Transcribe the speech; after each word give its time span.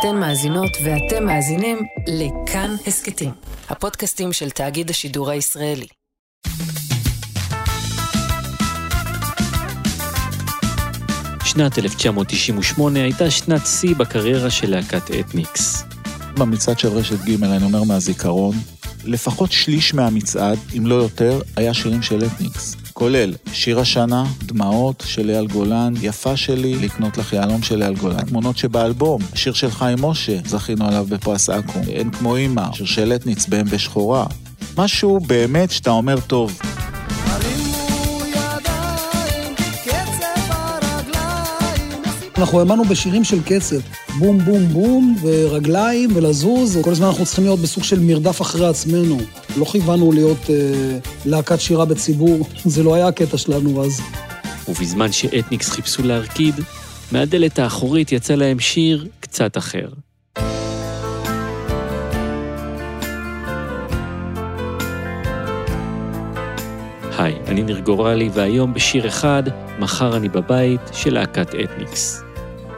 אתן 0.00 0.16
מאזינות 0.16 0.70
ואתם 0.84 1.26
מאזינים 1.26 1.78
לכאן 2.06 2.74
הסכתים, 2.86 3.30
הפודקאסטים 3.68 4.32
של 4.32 4.50
תאגיד 4.50 4.90
השידור 4.90 5.30
הישראלי. 5.30 5.86
שנת 11.44 11.78
1998 11.78 13.02
הייתה 13.02 13.30
שנת 13.30 13.66
שיא 13.66 13.94
בקריירה 13.94 14.50
של 14.50 14.70
להקת 14.70 15.10
אתניקס. 15.20 15.84
במצעד 16.38 16.78
של 16.78 16.88
רשת 16.88 17.18
ג', 17.24 17.44
אני 17.44 17.64
אומר 17.64 17.82
מהזיכרון, 17.82 18.56
לפחות 19.04 19.52
שליש 19.52 19.94
מהמצעד, 19.94 20.58
אם 20.76 20.86
לא 20.86 20.94
יותר, 20.94 21.40
היה 21.56 21.74
שירים 21.74 22.02
של 22.02 22.24
אתניקס. 22.24 22.85
כולל 22.98 23.34
שיר 23.52 23.80
השנה, 23.80 24.24
דמעות 24.42 25.04
של 25.06 25.30
אייל 25.30 25.46
גולן, 25.46 25.94
יפה 26.02 26.36
שלי, 26.36 26.74
לקנות 26.74 27.18
לך 27.18 27.32
יהלום 27.32 27.62
של 27.62 27.82
אייל 27.82 27.94
גולן, 27.94 28.24
תמונות 28.24 28.58
שבאלבום, 28.58 29.20
שיר 29.34 29.52
של 29.52 29.70
חיים 29.70 29.98
משה, 30.02 30.38
זכינו 30.46 30.88
עליו 30.88 31.06
בפרס 31.08 31.50
אקו"ם, 31.50 31.82
אין 31.88 32.10
כמו 32.10 32.36
אימא, 32.36 32.72
שיר 32.72 32.86
של 32.86 33.12
אתניץ 33.12 33.46
בהם 33.46 33.78
שחורה. 33.78 34.26
משהו 34.76 35.20
באמת 35.20 35.70
שאתה 35.70 35.90
אומר 35.90 36.20
טוב. 36.20 36.58
אנחנו 42.38 42.60
האמנו 42.60 42.84
בשירים 42.84 43.24
של 43.24 43.42
קצב, 43.42 43.76
בום 44.18 44.38
בום 44.38 44.68
בום, 44.68 45.16
ורגליים, 45.22 46.10
ולזוז, 46.14 46.78
כל 46.82 46.90
הזמן 46.90 47.06
אנחנו 47.06 47.24
צריכים 47.24 47.44
להיות 47.44 47.60
בסוג 47.60 47.84
של 47.84 48.00
מרדף 48.00 48.42
אחרי 48.42 48.66
עצמנו. 48.66 49.18
לא 49.56 49.64
כיוונו 49.64 50.12
להיות 50.12 50.50
אה, 50.50 50.98
להקת 51.26 51.60
שירה 51.60 51.84
בציבור, 51.84 52.48
זה 52.64 52.82
לא 52.82 52.94
היה 52.94 53.08
הקטע 53.08 53.38
שלנו 53.38 53.84
אז. 53.84 54.00
ובזמן 54.68 55.12
שאתניקס 55.12 55.70
חיפשו 55.70 56.02
להרקיד, 56.02 56.54
מהדלת 57.12 57.58
האחורית 57.58 58.12
יצא 58.12 58.34
להם 58.34 58.60
שיר 58.60 59.08
קצת 59.20 59.56
אחר. 59.56 59.88
היי, 67.18 67.34
אני 67.46 67.62
ניר 67.62 67.80
גורלי, 67.80 68.30
והיום 68.34 68.74
בשיר 68.74 69.08
אחד, 69.08 69.42
מחר 69.78 70.16
אני 70.16 70.28
בבית, 70.28 70.80
של 70.92 71.14
להקת 71.14 71.48
אתניקס. 71.54 72.25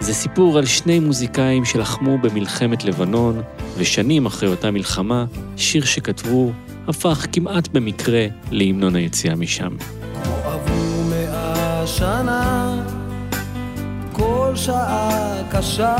זה 0.00 0.14
סיפור 0.14 0.58
על 0.58 0.66
שני 0.66 0.98
מוזיקאים 0.98 1.64
שלחמו 1.64 2.18
במלחמת 2.18 2.84
לבנון, 2.84 3.42
ושנים 3.76 4.26
אחרי 4.26 4.48
אותה 4.48 4.70
מלחמה, 4.70 5.24
שיר 5.56 5.84
שכתבו 5.84 6.52
הפך 6.88 7.26
כמעט 7.32 7.68
במקרה 7.68 8.26
להמנון 8.50 8.96
היציאה 8.96 9.34
משם. 9.34 9.76
עברו 10.44 10.88
כל 14.12 14.52
שעה 14.56 15.42
קשה 15.50 15.96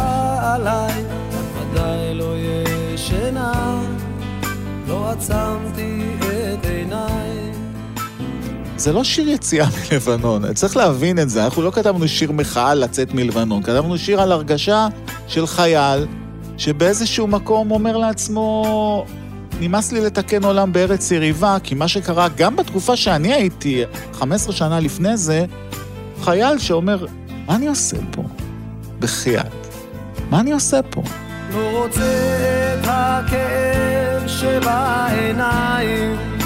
עליי, 0.54 1.04
ודאי 1.30 2.14
לא 2.14 2.34
ישנה, 2.94 3.82
לא 4.88 5.10
עצמתי 5.10 6.02
את 6.20 6.66
עיניי. 6.66 7.27
זה 8.78 8.92
לא 8.92 9.04
שיר 9.04 9.28
יציאה 9.28 9.66
מלבנון, 9.92 10.54
צריך 10.54 10.76
להבין 10.76 11.18
את 11.18 11.30
זה. 11.30 11.44
אנחנו 11.44 11.62
לא 11.62 11.70
כתבנו 11.70 12.08
שיר 12.08 12.32
מחאה 12.32 12.74
לצאת 12.74 13.14
מלבנון, 13.14 13.62
כתבנו 13.62 13.98
שיר 13.98 14.20
על 14.20 14.32
הרגשה 14.32 14.88
של 15.26 15.46
חייל 15.46 16.06
שבאיזשהו 16.58 17.26
מקום 17.26 17.70
אומר 17.70 17.96
לעצמו, 17.96 19.04
נמאס 19.60 19.92
לי 19.92 20.00
לתקן 20.00 20.44
עולם 20.44 20.72
בארץ 20.72 21.10
יריבה, 21.10 21.56
כי 21.62 21.74
מה 21.74 21.88
שקרה 21.88 22.28
גם 22.36 22.56
בתקופה 22.56 22.96
שאני 22.96 23.34
הייתי, 23.34 23.82
15 24.12 24.52
שנה 24.52 24.80
לפני 24.80 25.16
זה, 25.16 25.44
חייל 26.22 26.58
שאומר, 26.58 27.06
מה 27.46 27.56
אני 27.56 27.68
עושה 27.68 27.96
פה? 28.12 28.22
בחייאת. 28.98 29.46
מה 30.30 30.40
אני 30.40 30.52
עושה 30.52 30.80
פה? 30.90 31.02
לא 31.54 31.82
רוצה 31.82 32.00
את 32.80 32.84
הכאב 32.84 34.28
שבעיניים 34.28 36.37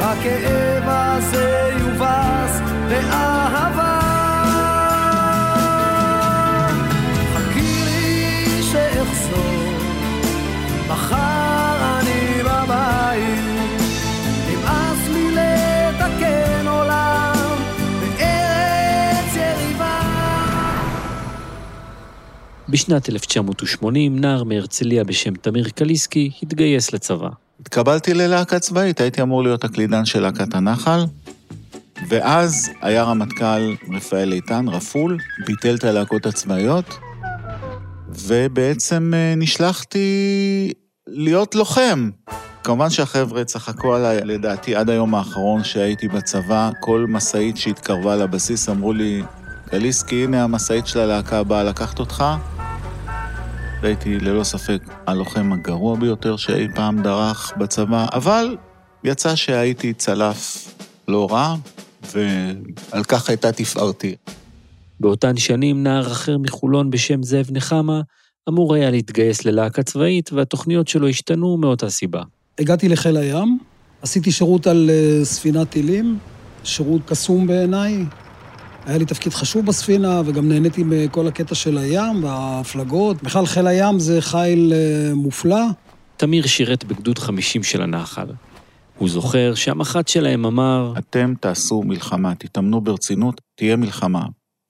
הכאב 0.00 0.84
הזה 0.86 1.70
יובס 1.80 2.60
באהבה. 2.88 4.00
חכי 7.34 8.62
שאחזור, 8.72 9.72
מחר 10.88 11.98
אני 12.00 12.42
בבית. 12.42 13.44
נמאס 14.50 15.08
לי 15.08 15.30
לתקן 15.30 16.66
עולם 16.66 17.56
בארץ 18.00 19.36
יריבה. 19.36 20.00
בשנת 22.68 23.08
1980, 23.08 24.20
נער 24.20 24.44
מהרצליה 24.44 25.04
בשם 25.04 25.34
תמיר 25.34 25.68
קליסקי 25.68 26.30
התגייס 26.42 26.92
לצבא. 26.92 27.45
התקבלתי 27.60 28.14
ללהקה 28.14 28.58
צבאית, 28.58 29.00
הייתי 29.00 29.22
אמור 29.22 29.42
להיות 29.42 29.64
הקלידן 29.64 30.04
של 30.04 30.20
להקת 30.20 30.54
הנחל, 30.54 31.00
ואז 32.08 32.70
היה 32.80 33.02
רמטכ"ל 33.02 33.74
רפאל 33.96 34.32
איתן, 34.32 34.68
רפול, 34.68 35.18
ביטל 35.46 35.74
את 35.74 35.84
הלהקות 35.84 36.26
הצבאיות, 36.26 36.98
ובעצם 38.08 39.12
אה, 39.14 39.34
נשלחתי 39.36 40.72
להיות 41.06 41.54
לוחם. 41.54 42.10
כמובן 42.64 42.90
שהחבר'ה 42.90 43.44
צחקו 43.44 43.94
עליי, 43.94 44.20
לדעתי, 44.24 44.76
עד 44.76 44.90
היום 44.90 45.14
האחרון 45.14 45.64
שהייתי 45.64 46.08
בצבא, 46.08 46.70
כל 46.80 47.06
משאית 47.08 47.56
שהתקרבה 47.56 48.16
לבסיס 48.16 48.68
אמרו 48.68 48.92
לי, 48.92 49.22
קליסקי, 49.70 50.24
הנה 50.24 50.44
המשאית 50.44 50.86
של 50.86 50.98
הלהקה 50.98 51.38
הבאה 51.38 51.64
לקחת 51.64 51.98
אותך. 51.98 52.24
והייתי 53.82 54.18
ללא 54.18 54.44
ספק 54.44 54.82
הלוחם 55.06 55.52
הגרוע 55.52 55.96
ביותר 55.96 56.36
שאי 56.36 56.66
פעם 56.74 57.02
דרך 57.02 57.52
בצבא, 57.58 58.06
אבל 58.12 58.56
יצא 59.04 59.36
שהייתי 59.36 59.92
צלף 59.92 60.72
לא 61.08 61.28
רע, 61.30 61.54
ועל 62.12 63.04
כך 63.04 63.28
הייתה 63.28 63.52
תפארתי. 63.52 64.14
באותן 65.00 65.36
שנים 65.36 65.82
נער 65.82 66.12
אחר 66.12 66.38
מחולון 66.38 66.90
בשם 66.90 67.22
זאב 67.22 67.46
נחמה 67.50 68.00
אמור 68.48 68.74
היה 68.74 68.90
להתגייס 68.90 69.44
ללהקה 69.44 69.82
צבאית, 69.82 70.32
והתוכניות 70.32 70.88
שלו 70.88 71.08
השתנו 71.08 71.56
מאותה 71.56 71.90
סיבה. 71.90 72.22
הגעתי 72.58 72.88
לחיל 72.88 73.16
הים, 73.16 73.58
עשיתי 74.02 74.32
שירות 74.32 74.66
על 74.66 74.90
אה, 74.90 75.24
ספינת 75.24 75.70
טילים, 75.70 76.18
שירות 76.64 77.02
קסום 77.06 77.46
בעיניי. 77.46 78.04
היה 78.86 78.98
לי 78.98 79.04
תפקיד 79.04 79.34
חשוב 79.34 79.66
בספינה, 79.66 80.22
וגם 80.26 80.48
נהניתי 80.48 80.82
מכל 80.86 81.26
הקטע 81.26 81.54
של 81.54 81.78
הים 81.78 82.24
וההפלגות. 82.24 83.22
בכלל, 83.22 83.46
חיל 83.46 83.66
הים 83.66 83.98
זה 83.98 84.20
חיל 84.20 84.72
אה, 84.72 85.14
מופלא. 85.14 85.64
תמיר 86.16 86.46
שירת 86.46 86.84
בגדוד 86.84 87.18
50 87.18 87.62
של 87.62 87.82
הנחל. 87.82 88.26
הוא 88.98 89.08
זוכר 89.08 89.54
שהמח"ט 89.54 90.08
שלהם 90.08 90.46
אמר, 90.46 90.94
אתם 90.98 91.34
תעשו 91.40 91.82
מלחמה, 91.82 92.34
תתאמנו 92.34 92.80
ברצינות, 92.80 93.40
תהיה 93.54 93.76
מלחמה. 93.76 94.22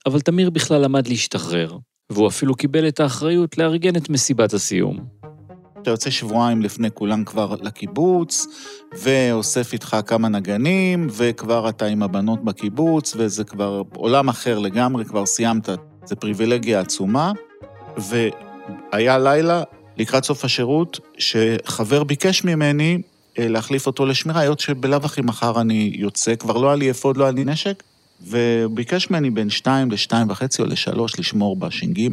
אבל 0.07 0.21
תמיר 0.21 0.51
בכלל 0.51 0.81
למד 0.83 1.09
להשתחרר, 1.09 1.79
והוא 2.13 2.29
אפילו 2.29 2.55
קיבל 2.55 2.89
את 2.89 3.01
האחריות 3.01 3.59
לארגן 3.59 3.97
את 3.97 4.11
מסיבת 4.11 4.53
הסיום. 4.53 4.97
אתה 5.87 5.93
יוצא 5.93 6.11
שבועיים 6.11 6.63
לפני 6.63 6.89
כולם 6.95 7.25
כבר 7.25 7.55
לקיבוץ, 7.63 8.47
ואוסף 8.99 9.73
איתך 9.73 9.97
כמה 10.07 10.29
נגנים, 10.29 11.07
וכבר 11.11 11.69
אתה 11.69 11.87
עם 11.87 12.03
הבנות 12.03 12.45
בקיבוץ, 12.45 13.15
וזה 13.17 13.45
כבר 13.45 13.83
עולם 13.95 14.29
אחר 14.29 14.59
לגמרי, 14.59 15.05
כבר 15.05 15.27
סיימת. 15.27 15.69
זו 16.05 16.17
פריבילגיה 16.17 16.81
עצומה. 16.81 17.33
והיה 17.97 19.19
לילה, 19.19 19.63
לקראת 19.97 20.25
סוף 20.25 20.45
השירות, 20.45 21.01
שחבר 21.19 22.05
ביקש 22.05 22.45
ממני 22.45 22.99
אה, 23.39 23.49
להחליף 23.49 23.87
אותו 23.87 24.07
לשמירה, 24.07 24.41
היות 24.41 24.61
שבלאו 24.61 24.99
הכי 25.05 25.21
מחר 25.21 25.61
אני 25.61 25.93
יוצא, 25.95 26.37
כבר 26.37 26.57
לא 26.57 26.67
היה 26.67 26.77
לי 26.77 26.91
אפוד, 26.91 27.17
לא 27.17 27.25
היה 27.25 27.33
לי 27.33 27.45
נשק, 27.45 27.83
וביקש 28.23 29.11
ממני 29.11 29.31
בין 29.31 29.51
שתיים 29.51 29.91
לשתיים 29.91 30.31
וחצי 30.31 30.63
או 30.63 30.67
לשלוש 30.67 31.19
לשמור 31.19 31.57
בש"ג. 31.57 32.09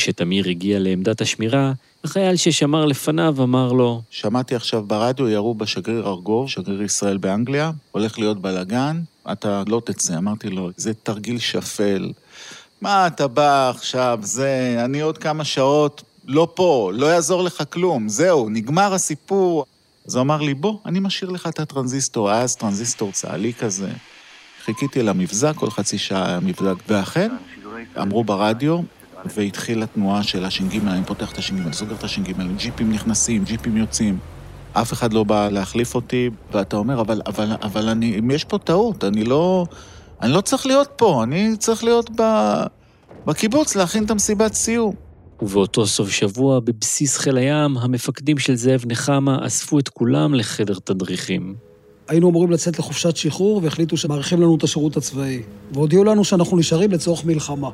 כשתמיר 0.00 0.48
הגיע 0.48 0.78
לעמדת 0.78 1.20
השמירה, 1.20 1.72
החייל 2.04 2.36
ששמר 2.36 2.84
לפניו 2.84 3.42
אמר 3.42 3.72
לו, 3.72 4.02
שמעתי 4.10 4.54
עכשיו 4.54 4.82
ברדיו, 4.82 5.28
ירו 5.28 5.54
בשגריר 5.54 6.08
ארגוב, 6.08 6.48
שגריר 6.48 6.82
ישראל 6.82 7.18
באנגליה, 7.18 7.70
הולך 7.90 8.18
להיות 8.18 8.40
בלאגן, 8.42 9.00
אתה 9.32 9.62
לא 9.66 9.82
תצא. 9.84 10.18
אמרתי 10.18 10.48
לו, 10.48 10.70
זה 10.76 10.94
תרגיל 10.94 11.38
שפל. 11.38 12.12
מה 12.80 13.06
אתה 13.06 13.28
בא 13.28 13.70
עכשיו, 13.70 14.18
זה, 14.22 14.76
אני 14.84 15.00
עוד 15.00 15.18
כמה 15.18 15.44
שעות 15.44 16.02
לא 16.26 16.48
פה, 16.54 16.90
לא 16.94 17.06
יעזור 17.06 17.42
לך 17.42 17.62
כלום, 17.70 18.08
זהו, 18.08 18.48
נגמר 18.48 18.94
הסיפור. 18.94 19.64
אז 20.06 20.14
הוא 20.14 20.22
אמר 20.22 20.40
לי, 20.40 20.54
בוא, 20.54 20.78
אני 20.86 21.00
משאיר 21.00 21.30
לך 21.30 21.46
את 21.46 21.60
הטרנזיסטור, 21.60 22.32
אז 22.32 22.56
טרנזיסטור 22.56 23.12
צה"לי 23.12 23.54
כזה. 23.54 23.90
חיכיתי 24.64 25.02
למבזק, 25.02 25.52
כל 25.56 25.70
חצי 25.70 25.98
שעה 25.98 26.28
היה 26.28 26.40
מבזק, 26.40 26.74
ואכן, 26.88 27.30
אמרו 28.00 28.24
ברדיו, 28.24 28.80
והתחילה 29.36 29.86
תנועה 29.86 30.22
של 30.22 30.44
הש"ג, 30.44 30.86
אני 30.86 31.04
פותח 31.04 31.32
את 31.32 31.38
הש"ג, 31.38 31.72
סוגר 31.72 31.94
את 31.94 32.04
הש"ג, 32.04 32.32
ג'יפים 32.56 32.92
נכנסים, 32.92 33.44
ג'יפים 33.44 33.76
יוצאים. 33.76 34.18
אף 34.72 34.92
אחד 34.92 35.12
לא 35.12 35.24
בא 35.24 35.48
להחליף 35.48 35.94
אותי, 35.94 36.30
ואתה 36.52 36.76
אומר, 36.76 37.00
אבל, 37.00 37.22
אבל, 37.26 37.52
אבל 37.62 37.88
אני, 37.88 38.18
אם 38.18 38.30
יש 38.30 38.44
פה 38.44 38.58
טעות, 38.58 39.04
אני 39.04 39.24
לא, 39.24 39.66
אני 40.22 40.32
לא 40.32 40.40
צריך 40.40 40.66
להיות 40.66 40.88
פה, 40.96 41.22
אני 41.22 41.56
צריך 41.58 41.84
להיות 41.84 42.10
ב, 42.20 42.22
בקיבוץ 43.26 43.76
להכין 43.76 44.04
את 44.04 44.10
המסיבת 44.10 44.54
סיום. 44.54 44.94
ובאותו 45.42 45.86
סוף 45.86 46.10
שבוע, 46.10 46.60
בבסיס 46.60 47.18
חיל 47.18 47.36
הים, 47.36 47.78
המפקדים 47.78 48.38
של 48.38 48.54
זאב 48.54 48.82
נחמה 48.86 49.46
אספו 49.46 49.78
את 49.78 49.88
כולם 49.88 50.34
לחדר 50.34 50.78
תדריכים. 50.84 51.54
היינו 52.08 52.30
אמורים 52.30 52.50
לצאת 52.50 52.78
לחופשת 52.78 53.16
שחרור 53.16 53.60
והחליטו 53.62 53.96
שמאריכים 53.96 54.40
לנו 54.40 54.56
את 54.56 54.62
השירות 54.62 54.96
הצבאי. 54.96 55.42
והודיעו 55.72 56.04
לנו 56.04 56.24
שאנחנו 56.24 56.56
נשארים 56.56 56.90
לצורך 56.90 57.24
מלחמה. 57.24 57.70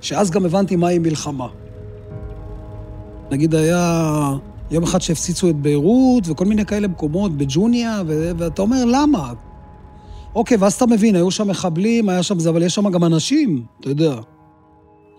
שאז 0.00 0.30
גם 0.30 0.44
הבנתי 0.44 0.76
מהי 0.76 0.98
מלחמה. 0.98 1.48
נגיד 3.30 3.54
היה 3.54 4.36
יום 4.70 4.82
אחד 4.82 5.00
שהפציצו 5.00 5.50
את 5.50 5.56
ביירות 5.56 6.24
וכל 6.26 6.44
מיני 6.44 6.66
כאלה 6.66 6.88
מקומות, 6.88 7.32
בג'וניה, 7.36 8.02
ו- 8.06 8.30
ואתה 8.38 8.62
אומר, 8.62 8.84
למה? 8.84 9.32
אוקיי, 10.34 10.56
ואז 10.56 10.74
אתה 10.74 10.86
מבין, 10.86 11.14
היו 11.14 11.30
שם 11.30 11.48
מחבלים, 11.48 12.08
היה 12.08 12.22
שם 12.22 12.38
זה, 12.38 12.50
אבל 12.50 12.62
יש 12.62 12.74
שם 12.74 12.90
גם 12.90 13.04
אנשים, 13.04 13.64
אתה 13.80 13.88
יודע. 13.88 14.14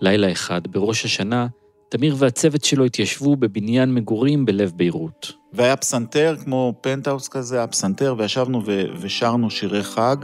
לילה 0.00 0.32
אחד, 0.32 0.60
בראש 0.70 1.04
השנה, 1.04 1.46
תמיר 1.88 2.16
והצוות 2.18 2.64
שלו 2.64 2.84
התיישבו 2.84 3.36
בבניין 3.36 3.94
מגורים 3.94 4.44
בלב 4.46 4.72
ביירות. 4.76 5.32
והיה 5.52 5.76
פסנתר, 5.76 6.36
כמו 6.44 6.74
פנטהאוס 6.80 7.28
כזה, 7.28 7.56
היה 7.56 7.66
פסנתר, 7.66 8.14
וישבנו 8.18 8.62
ו- 8.66 8.84
ושרנו 9.00 9.50
שירי 9.50 9.82
חג, 9.82 10.16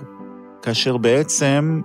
כאשר 0.62 0.96
בעצם, 0.96 1.80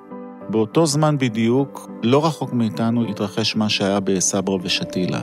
באותו 0.49 0.85
זמן 0.85 1.17
בדיוק, 1.17 1.89
לא 2.03 2.25
רחוק 2.25 2.53
מאיתנו, 2.53 3.09
התרחש 3.09 3.55
מה 3.55 3.69
שהיה 3.69 3.99
בסברה 3.99 4.57
ושתילה. 4.61 5.21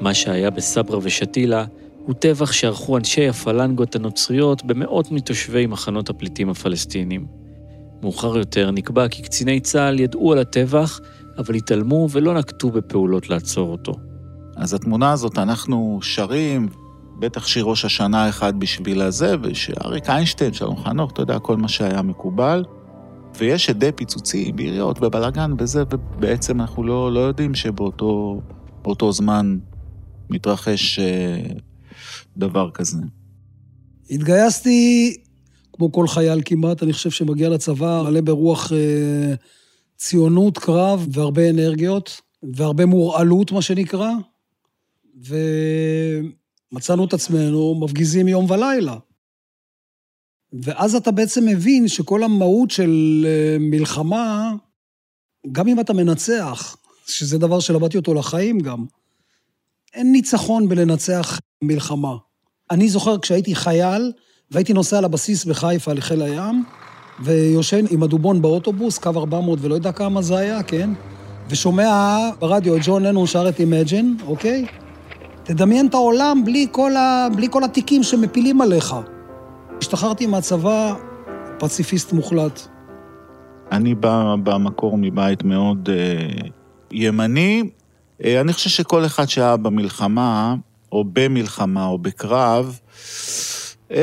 מה 0.00 0.14
שהיה 0.14 0.50
בסברה 0.50 0.98
ושתילה 1.02 1.64
הוא 2.06 2.14
טבח 2.14 2.52
שערכו 2.52 2.96
אנשי 2.96 3.28
הפלנגות 3.28 3.96
הנוצריות 3.96 4.64
במאות 4.64 5.12
מתושבי 5.12 5.66
מחנות 5.66 6.10
הפליטים 6.10 6.48
הפלסטינים. 6.50 7.26
מאוחר 8.02 8.38
יותר 8.38 8.70
נקבע 8.70 9.08
כי 9.08 9.22
קציני 9.22 9.60
צה"ל 9.60 10.00
ידעו 10.00 10.32
על 10.32 10.38
הטבח, 10.38 11.00
אבל 11.38 11.54
התעלמו 11.54 12.08
ולא 12.10 12.34
נקטו 12.34 12.70
בפעולות 12.70 13.30
לעצור 13.30 13.72
אותו. 13.72 13.92
אז 14.56 14.74
התמונה 14.74 15.12
הזאת, 15.12 15.38
אנחנו 15.38 15.98
שרים, 16.02 16.68
בטח 17.18 17.46
שיר 17.46 17.64
ראש 17.64 17.84
השנה 17.84 18.28
אחד 18.28 18.60
בשביל 18.60 19.02
הזה, 19.02 19.34
ושאריק 19.42 20.10
איינשטיין, 20.10 20.52
שלום 20.52 20.76
חנוך, 20.76 21.12
אתה 21.12 21.22
יודע, 21.22 21.38
כל 21.38 21.56
מה 21.56 21.68
שהיה 21.68 22.02
מקובל. 22.02 22.64
ויש 23.38 23.70
עדי 23.70 23.90
פיצוצים, 23.96 24.56
ביריות 24.56 25.02
ובלאגן 25.02 25.50
וזה, 25.58 25.82
ובעצם 25.92 26.60
אנחנו 26.60 26.84
לא, 26.84 27.12
לא 27.12 27.20
יודעים 27.20 27.54
שבאותו 27.54 29.12
זמן 29.12 29.58
מתרחש 30.30 30.98
אה, 30.98 31.42
דבר 32.36 32.70
כזה. 32.70 32.98
התגייסתי, 34.10 35.16
כמו 35.72 35.92
כל 35.92 36.08
חייל 36.08 36.40
כמעט, 36.44 36.82
אני 36.82 36.92
חושב 36.92 37.10
שמגיע 37.10 37.48
לצבא 37.48 38.02
מלא 38.06 38.20
ברוח 38.20 38.72
אה, 38.72 39.34
ציונות, 39.96 40.58
קרב 40.58 41.06
והרבה 41.12 41.50
אנרגיות, 41.50 42.20
והרבה 42.42 42.86
מורעלות, 42.86 43.52
מה 43.52 43.62
שנקרא, 43.62 44.10
ומצאנו 46.72 47.04
את 47.04 47.12
עצמנו 47.12 47.80
מפגיזים 47.80 48.28
יום 48.28 48.50
ולילה. 48.50 48.96
ואז 50.62 50.94
אתה 50.94 51.10
בעצם 51.10 51.46
מבין 51.46 51.88
שכל 51.88 52.22
המהות 52.22 52.70
של 52.70 53.26
אה, 53.28 53.56
מלחמה, 53.60 54.52
גם 55.52 55.68
אם 55.68 55.80
אתה 55.80 55.92
מנצח, 55.92 56.76
שזה 57.06 57.38
דבר 57.38 57.60
שלמדתי 57.60 57.96
אותו 57.96 58.14
לחיים 58.14 58.60
גם, 58.60 58.84
אין 59.94 60.12
ניצחון 60.12 60.68
בלנצח 60.68 61.40
מלחמה. 61.62 62.16
אני 62.70 62.88
זוכר 62.88 63.18
כשהייתי 63.18 63.54
חייל, 63.54 64.12
והייתי 64.50 64.72
נוסע 64.72 65.00
לבסיס 65.00 65.44
בחיפה 65.44 65.92
לחיל 65.92 66.22
הים, 66.22 66.64
ויושן 67.20 67.84
עם 67.90 68.02
הדובון 68.02 68.42
באוטובוס, 68.42 68.98
קו 68.98 69.10
400 69.16 69.58
ולא 69.62 69.74
יודע 69.74 69.92
כמה 69.92 70.22
זה 70.22 70.36
היה, 70.36 70.62
כן? 70.62 70.90
ושומע 71.48 72.18
ברדיו 72.38 72.76
את 72.76 72.80
ג'ון 72.84 73.02
לנון 73.02 73.26
שר 73.26 73.48
את 73.48 73.60
Imagine, 73.60 74.14
אוקיי? 74.26 74.66
תדמיין 75.42 75.86
את 75.86 75.94
העולם 75.94 76.44
בלי 76.44 76.66
כל, 76.70 76.96
ה... 76.96 77.28
בלי 77.36 77.46
כל 77.50 77.64
התיקים 77.64 78.02
שמפילים 78.02 78.60
עליך. 78.60 78.94
השתחררתי 79.84 80.26
מהצבא 80.26 80.94
פציפיסט 81.58 82.12
מוחלט. 82.12 82.68
אני 83.72 83.94
בא 83.94 84.34
במקור 84.42 84.98
מבית 84.98 85.44
מאוד 85.44 85.88
uh, 85.88 86.46
ימני. 86.92 87.62
Uh, 88.22 88.26
אני 88.40 88.52
חושב 88.52 88.70
שכל 88.70 89.06
אחד 89.06 89.28
שהיה 89.28 89.56
במלחמה, 89.56 90.54
או 90.92 91.04
במלחמה, 91.12 91.86
או 91.86 91.98
בקרב, 91.98 92.78
uh, 93.88 93.94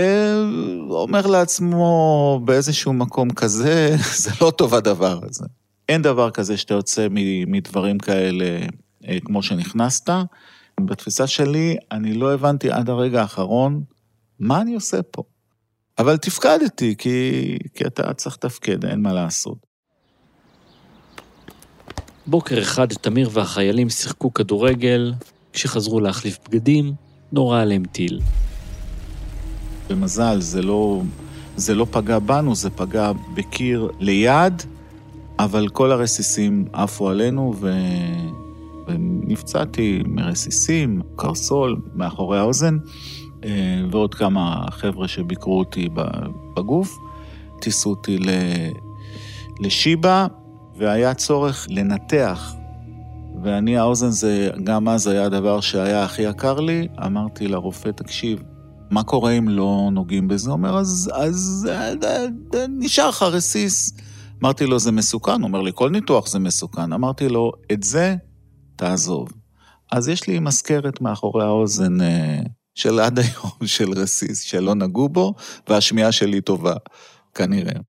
אומר 0.89 1.27
לעצמו 1.27 2.39
באיזשהו 2.45 2.93
מקום 2.93 3.29
כזה, 3.29 3.95
זה 4.23 4.31
לא 4.41 4.51
טוב 4.51 4.75
הדבר 4.75 5.19
הזה. 5.23 5.45
אין 5.89 6.01
דבר 6.01 6.31
כזה 6.31 6.57
שאתה 6.57 6.73
יוצא 6.73 7.07
מדברים 7.47 7.97
כאלה 7.97 8.59
uh, 9.03 9.07
כמו 9.25 9.43
שנכנסת. 9.43 10.09
בתפיסה 10.81 11.27
שלי, 11.27 11.77
אני 11.91 12.13
לא 12.13 12.33
הבנתי 12.33 12.71
עד 12.71 12.89
הרגע 12.89 13.21
האחרון 13.21 13.83
מה 14.39 14.61
אני 14.61 14.75
עושה 14.75 15.01
פה. 15.01 15.23
אבל 16.01 16.17
תפקדתי, 16.17 16.95
כי, 16.97 17.57
כי 17.73 17.85
אתה 17.85 18.13
צריך 18.13 18.35
לתפקד, 18.35 18.85
אין 18.85 19.01
מה 19.01 19.13
לעשות. 19.13 19.57
בוקר 22.27 22.61
אחד 22.61 22.93
תמיר 22.93 23.29
והחיילים 23.33 23.89
שיחקו 23.89 24.33
כדורגל, 24.33 25.13
כשחזרו 25.53 25.99
להחליף 25.99 26.37
בגדים, 26.47 26.93
נורה 27.31 27.61
עליהם 27.61 27.83
טיל. 27.85 28.19
במזל, 29.89 30.41
זה 30.41 30.61
לא, 30.61 31.01
זה 31.55 31.75
לא 31.75 31.87
פגע 31.91 32.19
בנו, 32.19 32.55
זה 32.55 32.69
פגע 32.69 33.11
בקיר 33.33 33.89
ליד, 33.99 34.63
אבל 35.39 35.67
כל 35.67 35.91
הרסיסים 35.91 36.65
עפו 36.73 37.09
עלינו, 37.09 37.53
ו... 37.59 37.73
ונפצעתי 38.87 40.03
מרסיסים, 40.07 41.01
קרסול, 41.15 41.81
מאחורי 41.95 42.39
האוזן. 42.39 42.77
אה, 43.43 43.81
ועוד 43.91 44.15
כמה 44.15 44.65
חבר'ה 44.71 45.07
שביקרו 45.07 45.59
אותי 45.59 45.89
בגוף. 46.55 46.97
טיסו 47.61 47.89
אותי 47.89 48.17
לשיבא, 49.59 50.27
והיה 50.75 51.13
צורך 51.13 51.67
לנתח. 51.69 52.53
ואני, 53.43 53.77
האוזן 53.77 54.09
זה, 54.09 54.49
גם 54.63 54.89
אז 54.89 55.07
היה 55.07 55.25
הדבר 55.25 55.61
שהיה 55.61 56.03
הכי 56.03 56.21
יקר 56.21 56.59
לי. 56.59 56.87
אמרתי 57.05 57.47
לרופא, 57.47 57.89
תקשיב, 57.89 58.43
מה 58.91 59.03
קורה 59.03 59.31
אם 59.31 59.49
לא 59.49 59.89
נוגעים 59.91 60.27
בזה? 60.27 60.49
הוא 60.49 60.57
אומר, 60.57 60.77
אז, 60.77 61.11
אז 61.13 61.67
אה, 61.71 61.87
אה, 61.89 62.25
נשאר 62.69 63.09
לך 63.09 63.23
רסיס. 63.23 63.93
אמרתי 64.41 64.65
לו, 64.65 64.79
זה 64.79 64.91
מסוכן? 64.91 65.31
הוא 65.31 65.43
אומר 65.43 65.61
לי, 65.61 65.71
כל 65.75 65.89
ניתוח 65.89 66.27
זה 66.27 66.39
מסוכן. 66.39 66.93
אמרתי 66.93 67.29
לו, 67.29 67.51
את 67.71 67.83
זה 67.83 68.15
תעזוב. 68.75 69.29
אז 69.91 70.07
יש 70.07 70.27
לי 70.27 70.39
מזכרת 70.39 71.01
מאחורי 71.01 71.43
האוזן 71.43 71.97
של 72.75 72.99
עד 72.99 73.19
היום 73.19 73.67
של 73.75 73.91
רסיס, 73.91 74.41
שלא 74.41 74.75
נגעו 74.75 75.09
בו, 75.09 75.33
והשמיעה 75.69 76.11
שלי 76.11 76.41
טובה, 76.41 76.73
כנראה. 77.35 77.79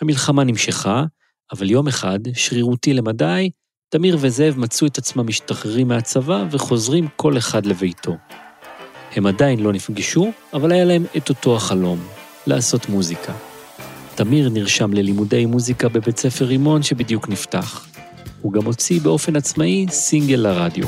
המלחמה 0.00 0.44
נמשכה, 0.44 1.04
אבל 1.52 1.70
יום 1.70 1.88
אחד, 1.88 2.18
שרירותי 2.34 2.94
למדי, 2.94 3.50
תמיר 3.88 4.18
וזאב 4.20 4.58
מצאו 4.58 4.86
את 4.86 4.98
עצמם 4.98 5.26
משתחררים 5.26 5.88
מהצבא 5.88 6.44
וחוזרים 6.50 7.08
כל 7.16 7.38
אחד 7.38 7.66
לביתו. 7.66 8.16
הם 9.12 9.26
עדיין 9.26 9.60
לא 9.60 9.72
נפגשו, 9.72 10.32
אבל 10.52 10.72
היה 10.72 10.84
להם 10.84 11.04
את 11.16 11.28
אותו 11.28 11.56
החלום, 11.56 11.98
לעשות 12.46 12.88
מוזיקה. 12.88 13.32
תמיר 14.14 14.48
נרשם 14.48 14.92
ללימודי 14.92 15.46
מוזיקה 15.46 15.88
בבית 15.88 16.18
ספר 16.18 16.44
רימון 16.44 16.82
שבדיוק 16.82 17.28
נפתח. 17.28 17.86
הוא 18.42 18.52
גם 18.52 18.64
הוציא 18.64 19.00
באופן 19.00 19.36
עצמאי 19.36 19.86
סינגל 19.90 20.36
לרדיו. 20.36 20.86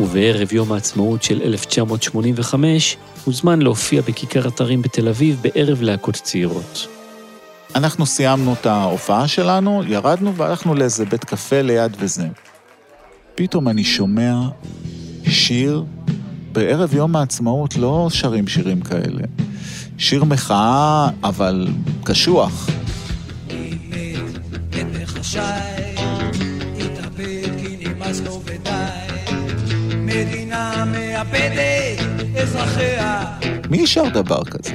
ובערב 0.00 0.52
יום 0.52 0.72
העצמאות 0.72 1.22
של 1.22 1.42
1985 1.42 2.96
הוזמן 3.24 3.62
להופיע 3.62 4.02
בכיכר 4.02 4.48
אתרים 4.48 4.82
בתל 4.82 5.08
אביב 5.08 5.38
בערב 5.42 5.82
להקות 5.82 6.14
צעירות. 6.14 6.86
אנחנו 7.74 8.06
סיימנו 8.06 8.52
את 8.52 8.66
ההופעה 8.66 9.28
שלנו, 9.28 9.82
ירדנו 9.86 10.34
והלכנו 10.34 10.74
לאיזה 10.74 11.04
בית 11.04 11.24
קפה 11.24 11.62
ליד 11.62 11.96
וזה. 11.98 12.28
פתאום 13.34 13.68
אני 13.68 13.84
שומע 13.84 14.40
שיר, 15.28 15.84
בערב 16.52 16.94
יום 16.94 17.16
העצמאות 17.16 17.76
לא 17.76 18.08
שרים 18.10 18.48
שירים 18.48 18.80
כאלה. 18.80 19.22
שיר 19.98 20.24
מחאה, 20.24 21.08
אבל 21.24 21.68
קשוח. 22.04 22.70
מדינה 30.10 30.84
מאבדת 30.84 31.98
אזרחיה. 32.42 33.24
מי 33.70 33.86
שר 33.86 34.08
דבר 34.08 34.44
כזה? 34.44 34.74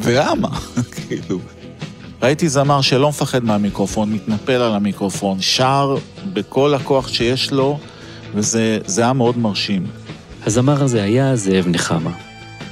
ולמה? 0.00 0.48
כאילו... 0.94 1.38
ראיתי 2.22 2.48
זמר 2.48 2.80
שלא 2.80 3.08
מפחד 3.08 3.44
מהמיקרופון, 3.44 4.12
מתנפל 4.12 4.52
על 4.52 4.74
המיקרופון, 4.74 5.40
שר 5.40 5.96
בכל 6.32 6.74
הכוח 6.74 7.08
שיש 7.08 7.52
לו, 7.52 7.78
וזה 8.34 8.78
היה 8.96 9.12
מאוד 9.12 9.38
מרשים. 9.38 9.86
הזמר 10.46 10.82
הזה 10.82 11.02
היה 11.02 11.36
זאב 11.36 11.68
נחמה. 11.68 12.12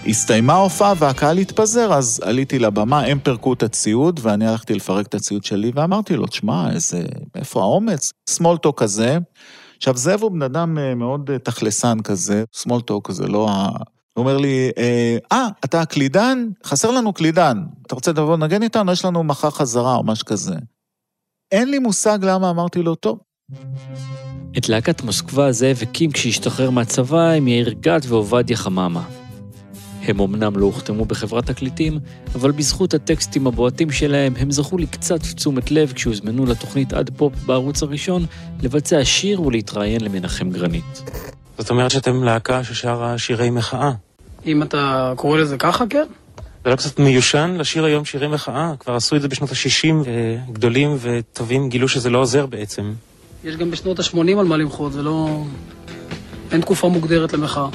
הסתיימה 0.06 0.52
ההופעה 0.52 0.92
והקהל 0.98 1.38
התפזר, 1.38 1.94
אז 1.94 2.20
עליתי 2.24 2.58
לבמה, 2.58 3.00
הם 3.00 3.18
פירקו 3.18 3.52
את 3.52 3.62
הציוד, 3.62 4.20
ואני 4.22 4.48
הלכתי 4.48 4.74
לפרק 4.74 5.06
את 5.06 5.14
הציוד 5.14 5.44
שלי, 5.44 5.72
ואמרתי 5.74 6.16
לו, 6.16 6.26
תשמע, 6.26 6.70
איזה, 6.70 7.02
איפה 7.34 7.60
האומץ? 7.60 8.12
סמולטוק 8.30 8.82
כזה. 8.82 9.18
עכשיו, 9.82 9.96
זאב 9.96 10.22
הוא 10.22 10.30
בן 10.30 10.42
אדם 10.42 10.78
אה, 10.78 10.94
מאוד 10.94 11.30
אה, 11.30 11.38
תכלסן 11.38 12.00
כזה, 12.04 12.44
סמולטוק 12.54 13.10
זה 13.10 13.26
לא 13.26 13.50
ה... 13.50 13.68
הוא 14.14 14.22
אומר 14.22 14.38
לי, 14.38 14.70
אה, 14.78 15.16
אה, 15.32 15.48
אתה 15.64 15.80
הקלידן? 15.80 16.48
חסר 16.64 16.90
לנו 16.90 17.12
קלידן. 17.12 17.58
אתה 17.86 17.94
רוצה 17.94 18.10
לבוא 18.10 18.36
לנגן 18.36 18.62
איתנו? 18.62 18.92
יש 18.92 19.04
לנו 19.04 19.24
מחר 19.24 19.50
חזרה 19.50 19.94
או 19.94 20.04
משהו 20.04 20.26
כזה. 20.26 20.54
אין 21.52 21.70
לי 21.70 21.78
מושג 21.78 22.18
למה 22.22 22.50
אמרתי 22.50 22.82
לו, 22.82 22.94
טוב. 22.94 23.18
את 24.58 24.68
להקת 24.68 25.02
מוסקבה 25.02 25.52
זאב 25.52 25.78
הקים 25.82 26.12
כשהשתחרר 26.12 26.70
מהצבא 26.70 27.30
עם 27.30 27.48
יאיר 27.48 27.72
גת 27.80 28.02
ועובדיה 28.08 28.56
חממה. 28.56 29.04
הם 30.04 30.20
אמנם 30.20 30.56
לא 30.56 30.64
הוחתמו 30.64 31.04
בחברת 31.04 31.46
תקליטים, 31.46 31.98
אבל 32.34 32.50
בזכות 32.50 32.94
הטקסטים 32.94 33.46
הבועטים 33.46 33.90
שלהם, 33.90 34.34
הם 34.38 34.50
זכו 34.50 34.78
לקצת 34.78 35.20
תשומת 35.20 35.70
לב 35.70 35.92
כשהוזמנו 35.92 36.46
לתוכנית 36.46 36.92
עד 36.92 37.10
פופ 37.16 37.32
בערוץ 37.46 37.82
הראשון, 37.82 38.26
לבצע 38.62 39.04
שיר 39.04 39.42
ולהתראיין 39.42 40.00
למנחם 40.00 40.50
גרנית. 40.50 41.02
זאת 41.58 41.70
אומרת 41.70 41.90
שאתם 41.90 42.24
להקה 42.24 42.64
ששרה 42.64 43.18
שירי 43.18 43.50
מחאה. 43.50 43.90
אם 44.46 44.62
אתה 44.62 45.12
קורא 45.16 45.38
לזה 45.38 45.56
ככה, 45.58 45.84
כן. 45.90 46.06
זה 46.64 46.70
לא 46.70 46.76
קצת 46.76 46.98
מיושן 46.98 47.54
לשיר 47.58 47.84
היום 47.84 48.04
שירי 48.04 48.28
מחאה? 48.28 48.72
כבר 48.80 48.94
עשו 48.94 49.16
את 49.16 49.22
זה 49.22 49.28
בשנות 49.28 49.50
ה-60, 49.50 49.94
וגדולים 50.48 50.96
וטובים 51.00 51.68
גילו 51.68 51.88
שזה 51.88 52.10
לא 52.10 52.18
עוזר 52.18 52.46
בעצם. 52.46 52.92
יש 53.44 53.56
גם 53.56 53.70
בשנות 53.70 53.98
ה-80 53.98 54.38
על 54.38 54.46
מה 54.46 54.56
למחות, 54.56 54.92
זה 54.92 55.02
לא... 55.02 55.42
אין 56.52 56.60
תקופה 56.60 56.88
מוגדרת 56.88 57.32
למחאה. 57.32 57.68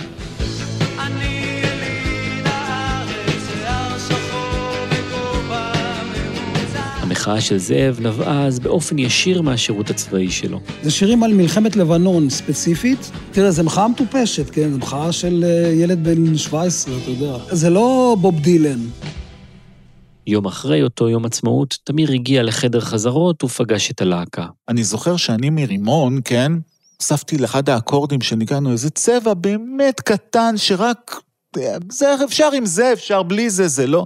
המחאה 7.28 7.42
של 7.42 7.58
זאב 7.58 8.00
נבעה 8.02 8.46
אז 8.46 8.60
באופן 8.60 9.00
ישיר 9.00 9.42
מהשירות 9.42 9.90
הצבאי 9.90 10.32
שלו. 10.32 10.60
זה 10.84 10.92
שירים 10.92 11.24
על 11.24 11.34
מלחמת 11.34 11.76
לבנון 11.76 12.30
ספציפית. 12.30 13.12
תראה, 13.32 13.52
זו 13.52 13.64
מחאה 13.64 13.88
מטופשת, 13.88 14.50
כן? 14.50 14.72
זו 14.72 14.78
מחאה 14.78 15.12
של 15.12 15.44
אה, 15.48 15.72
ילד 15.74 16.04
בן 16.04 16.38
17, 16.38 16.98
אתה 16.98 17.12
יודע. 17.12 17.38
זה 17.52 17.70
לא 17.70 18.18
בוב 18.22 18.40
דילן. 18.40 18.80
יום 20.28 20.46
אחרי 20.46 20.84
אותו 20.84 21.10
יום 21.10 21.26
עצמאות, 21.26 21.78
תמיר 21.84 22.12
הגיע 22.12 22.44
לחדר 22.44 22.80
חזרות 22.80 23.44
ופגש 23.44 23.92
את 23.92 24.02
הלהקה. 24.02 24.46
אני 24.70 24.84
זוכר 24.84 25.18
שאני 25.18 25.50
מרימון, 25.50 26.20
כן? 26.26 26.52
הוספתי 26.98 27.38
לאחד 27.38 27.70
האקורדים 27.70 28.22
שניגענו 28.22 28.72
איזה 28.72 28.90
צבע 28.90 29.34
באמת 29.34 30.02
קטן, 30.02 30.54
שרק... 30.58 31.22
זה 31.90 32.16
אפשר 32.26 32.50
עם 32.54 32.66
זה, 32.66 32.94
אפשר 32.94 33.24
בלי 33.24 33.50
זה, 33.50 33.68
זה 33.68 33.88
לא... 33.88 34.06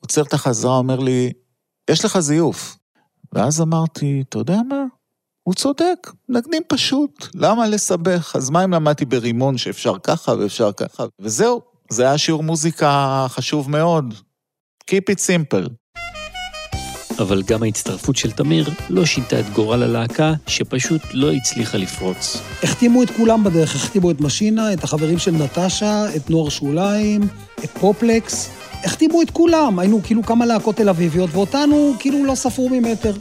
עוצר 0.00 0.22
את 0.22 0.32
החזרה, 0.32 0.76
אומר 0.76 1.00
לי, 1.00 1.32
יש 1.90 2.04
לך 2.04 2.18
זיוף. 2.18 2.76
ואז 3.32 3.60
אמרתי, 3.60 4.24
אתה 4.28 4.38
יודע 4.38 4.60
מה? 4.68 4.84
הוא 5.42 5.54
צודק, 5.54 6.10
מנגנים 6.28 6.62
פשוט, 6.68 7.26
למה 7.34 7.66
לסבך? 7.66 8.36
אז 8.36 8.50
מה 8.50 8.64
אם 8.64 8.72
למדתי 8.74 9.04
ברימון 9.04 9.58
שאפשר 9.58 9.98
ככה 10.02 10.32
ואפשר 10.32 10.72
ככה? 10.72 11.04
וזהו, 11.20 11.60
זה 11.90 12.02
היה 12.02 12.18
שיעור 12.18 12.42
מוזיקה 12.42 13.26
חשוב 13.28 13.70
מאוד. 13.70 14.14
Keep 14.90 15.12
it 15.12 15.18
simple. 15.18 15.68
אבל 17.18 17.42
גם 17.42 17.62
ההצטרפות 17.62 18.16
של 18.16 18.30
תמיר 18.30 18.70
לא 18.90 19.04
שינתה 19.04 19.40
את 19.40 19.50
גורל 19.50 19.82
הלהקה, 19.82 20.32
שפשוט 20.46 21.02
לא 21.12 21.32
הצליחה 21.32 21.78
לפרוץ. 21.78 22.36
החתימו 22.62 23.02
את 23.02 23.10
כולם 23.10 23.44
בדרך, 23.44 23.74
החתימו 23.74 24.10
את 24.10 24.20
משינה, 24.20 24.72
את 24.72 24.84
החברים 24.84 25.18
של 25.18 25.30
נטשה, 25.30 26.16
את 26.16 26.30
נוער 26.30 26.48
שוליים, 26.48 27.20
את 27.64 27.70
פופלקס. 27.80 28.50
החתימו 28.84 29.22
את 29.22 29.30
כולם, 29.30 29.78
היינו 29.78 30.00
כאילו 30.02 30.22
כמה 30.22 30.46
להקות 30.46 30.76
תל 30.76 30.88
אביביות, 30.88 31.30
ואותנו 31.32 31.94
כאילו 31.98 32.24
לא 32.24 32.34
ספרו 32.34 32.68
ממטר. 32.68 33.12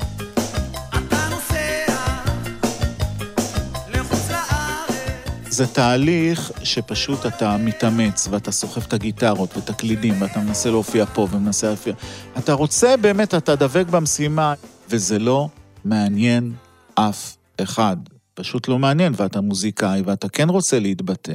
זה 5.49 5.67
תהליך 5.67 6.51
שפשוט 6.63 7.25
אתה 7.25 7.57
מתאמץ, 7.57 8.27
ואתה 8.31 8.51
סוחב 8.51 8.81
את 8.87 8.93
הגיטרות 8.93 9.57
ואת 9.57 9.69
הקלידים, 9.69 10.21
ואתה 10.21 10.39
מנסה 10.39 10.69
להופיע 10.69 11.05
פה 11.05 11.27
ומנסה 11.31 11.67
להופיע. 11.67 11.93
אתה 12.37 12.53
רוצה 12.53 12.97
באמת, 12.97 13.33
אתה 13.33 13.55
דבק 13.55 13.85
במשימה, 13.87 14.53
וזה 14.89 15.19
לא 15.19 15.49
מעניין 15.85 16.53
אף 16.95 17.35
אחד. 17.61 17.97
פשוט 18.33 18.67
לא 18.67 18.79
מעניין, 18.79 19.13
ואתה 19.17 19.41
מוזיקאי, 19.41 20.01
ואתה 20.05 20.29
כן 20.29 20.49
רוצה 20.49 20.79
להתבטא. 20.79 21.33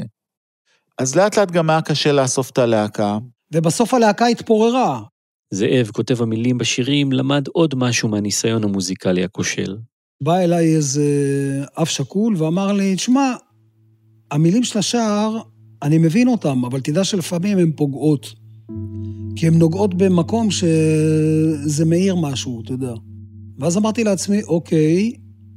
אז 0.98 1.16
לאט 1.16 1.38
לאט 1.38 1.50
גם 1.50 1.70
היה 1.70 1.82
קשה 1.82 2.12
לאסוף 2.12 2.50
את 2.50 2.58
הלהקה. 2.58 3.18
ובסוף 3.54 3.95
הלהקה 3.95 4.26
התפוררה. 4.26 5.02
זאב, 5.54 5.90
כותב 5.92 6.23
המילים 6.23 6.59
בשירים, 6.59 7.12
למד 7.12 7.45
עוד 7.52 7.75
משהו 7.75 8.09
מהניסיון 8.09 8.64
המוזיקלי 8.64 9.25
הכושל. 9.25 9.76
בא 10.23 10.37
אליי 10.37 10.76
איזה 10.76 11.04
אב 11.78 11.87
שכול 11.87 12.37
ואמר 12.37 12.73
לי, 12.73 12.97
תשמע, 12.97 13.35
המילים 14.30 14.64
של 14.64 14.78
השער, 14.78 15.38
אני 15.83 15.99
מבין 15.99 16.28
אותם, 16.28 16.64
אבל 16.64 16.80
תדע 16.80 17.04
שלפעמים 17.04 17.59
הן 17.59 17.73
פוגעות. 17.76 18.35
כי 19.37 19.47
הן 19.47 19.54
נוגעות 19.54 19.95
במקום 19.95 20.49
שזה 20.50 21.85
מאיר 21.85 22.16
משהו, 22.16 22.62
אתה 22.64 22.73
יודע. 22.73 22.92
ואז 23.59 23.76
אמרתי 23.76 24.04
לעצמי, 24.04 24.42
אוקיי, 24.42 25.12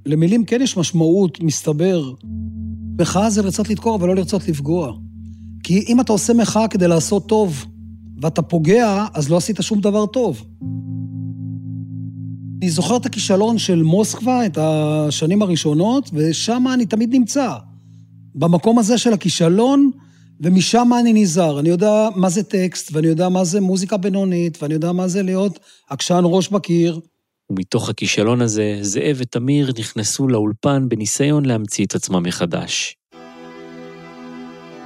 למילים 0.05 0.45
כן 0.45 0.61
יש 0.61 0.77
משמעות, 0.77 1.43
מסתבר. 1.43 2.13
מחאה 2.99 3.29
זה 3.29 3.41
לרצות 3.41 3.69
לדקור, 3.69 3.95
אבל 3.95 4.07
לא 4.07 4.15
לרצות 4.15 4.47
לפגוע. 4.47 4.93
כי 5.63 5.85
אם 5.87 6.01
אתה 6.01 6.13
עושה 6.13 6.33
מחאה 6.33 6.67
כדי 6.67 6.87
לעשות 6.87 7.29
טוב, 7.29 7.65
ואתה 8.23 8.41
פוגע, 8.41 9.05
אז 9.13 9.29
לא 9.29 9.37
עשית 9.37 9.57
שום 9.61 9.81
דבר 9.81 10.05
טוב. 10.05 10.43
אני 12.61 12.69
זוכר 12.69 12.97
את 12.97 13.05
הכישלון 13.05 13.57
של 13.57 13.83
מוסקבה, 13.83 14.45
את 14.45 14.57
השנים 14.57 15.41
הראשונות, 15.41 16.09
ושם 16.13 16.65
אני 16.73 16.85
תמיד 16.85 17.09
נמצא. 17.13 17.49
במקום 18.35 18.79
הזה 18.79 18.97
של 18.97 19.13
הכישלון, 19.13 19.91
ומשם 20.41 20.89
אני 20.99 21.13
נזהר. 21.13 21.59
אני 21.59 21.69
יודע 21.69 22.09
מה 22.15 22.29
זה 22.29 22.43
טקסט, 22.43 22.89
ואני 22.93 23.07
יודע 23.07 23.29
מה 23.29 23.43
זה 23.43 23.61
מוזיקה 23.61 23.97
בינונית, 23.97 24.63
ואני 24.63 24.73
יודע 24.73 24.91
מה 24.91 25.07
זה 25.07 25.23
להיות 25.23 25.59
עקשן 25.89 26.21
ראש 26.23 26.49
בקיר. 26.49 26.99
ומתוך 27.49 27.89
הכישלון 27.89 28.41
הזה, 28.41 28.77
זאב 28.81 29.15
ותמיר 29.17 29.71
נכנסו 29.79 30.27
לאולפן 30.27 30.89
בניסיון 30.89 31.45
להמציא 31.45 31.85
את 31.85 31.95
עצמם 31.95 32.23
מחדש. 32.23 32.95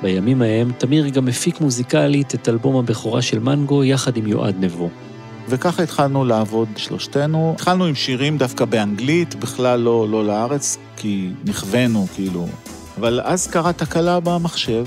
בימים 0.02 0.42
ההם, 0.42 0.72
תמיר 0.78 1.08
גם 1.08 1.28
הפיק 1.28 1.62
מוזיקלית 1.62 2.36
את 2.36 2.50
אלבום 2.50 2.76
הבכורה 2.76 3.22
של 3.22 3.40
מנגו 3.40 3.84
יחד 3.84 4.18
עם 4.18 4.28
יועד 4.28 4.56
נבו. 4.60 4.90
וככה 5.50 5.84
התחלנו 5.84 6.26
לעבוד 6.26 6.68
שלושתנו. 6.76 7.52
התחלנו 7.56 7.86
עם 7.86 7.96
שירים 7.96 8.38
דווקא 8.38 8.66
באנגלית, 8.66 9.36
בכלל 9.36 9.80
לא, 9.80 10.08
לא 10.10 10.26
לארץ, 10.26 10.78
כי 10.98 11.30
נכוונו, 11.46 12.08
כאילו. 12.16 12.48
אבל 12.98 13.22
אז 13.24 13.48
קרה 13.48 13.74
תקלה 13.74 14.20
במחשב. 14.20 14.86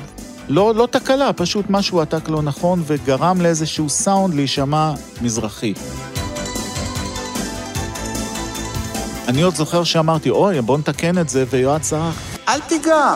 לא, 0.48 0.74
לא 0.74 0.88
תקלה, 0.90 1.32
פשוט 1.32 1.66
משהו 1.70 2.00
עתק 2.00 2.28
לא 2.28 2.42
נכון, 2.42 2.82
וגרם 2.86 3.40
לאיזשהו 3.40 3.88
סאונד 3.88 4.34
להישמע 4.34 4.92
מזרחי. 5.22 5.74
אני 9.28 9.42
עוד 9.42 9.54
זוכר 9.54 9.84
שאמרתי, 9.84 10.30
אוי, 10.30 10.60
בוא 10.60 10.78
נתקן 10.78 11.18
את 11.18 11.28
זה, 11.28 11.44
ויועד 11.50 11.80
צרח, 11.80 12.38
אל 12.48 12.60
תיגע! 12.60 13.14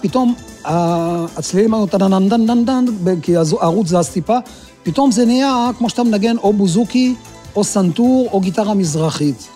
פתאום 0.00 0.34
הצלילים 0.66 1.74
היו 1.74 1.86
טננדנדנדן, 1.86 2.84
כי 3.22 3.36
הערוץ 3.36 3.88
זז 3.88 4.08
טיפה, 4.08 4.38
פתאום 4.82 5.10
זה 5.10 5.24
נהיה 5.24 5.70
כמו 5.78 5.90
שאתה 5.90 6.02
מנגן 6.02 6.36
או 6.36 6.52
בוזוקי, 6.52 7.14
או 7.56 7.64
סנטור, 7.64 8.28
או 8.32 8.40
גיטרה 8.40 8.74
מזרחית. 8.74 9.48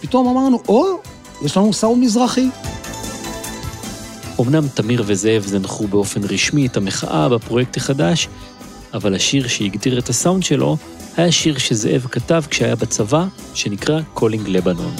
פתאום 0.00 0.28
אמרנו, 0.28 0.60
או, 0.68 0.84
יש 1.42 1.56
לנו 1.56 1.72
סאונד 1.72 2.04
מזרחי. 2.04 2.48
אמנם 4.40 4.68
תמיר 4.68 5.02
וזאב 5.06 5.42
זנחו 5.46 5.86
באופן 5.86 6.20
רשמי 6.24 6.66
את 6.66 6.76
המחאה 6.76 7.28
בפרויקט 7.28 7.76
החדש, 7.76 8.28
אבל 8.94 9.14
השיר 9.14 9.48
שהגדיר 9.48 9.98
את 9.98 10.08
הסאונד 10.08 10.42
שלו 10.42 10.76
היה 11.16 11.32
שיר 11.32 11.58
שזאב 11.58 12.06
כתב 12.10 12.42
כשהיה 12.50 12.76
בצבא, 12.76 13.24
שנקרא 13.54 14.00
Calling 14.14 14.48
לבנון. 14.48 14.94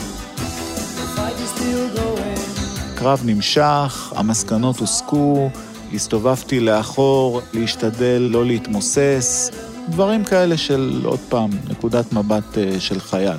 הקרב 2.99 3.23
נמשך, 3.25 4.13
המסקנות 4.17 4.79
הוסקו, 4.79 5.51
הסתובבתי 5.95 6.61
לאחור, 6.61 7.41
להשתדל 7.53 8.29
לא 8.31 8.45
להתמוסס, 8.45 9.51
דברים 9.89 10.25
כאלה 10.25 10.57
של, 10.57 11.01
עוד 11.05 11.19
פעם, 11.29 11.51
נקודת 11.71 12.13
מבט 12.13 12.59
אה, 12.59 12.81
של 12.81 13.01
חייל. 13.01 13.37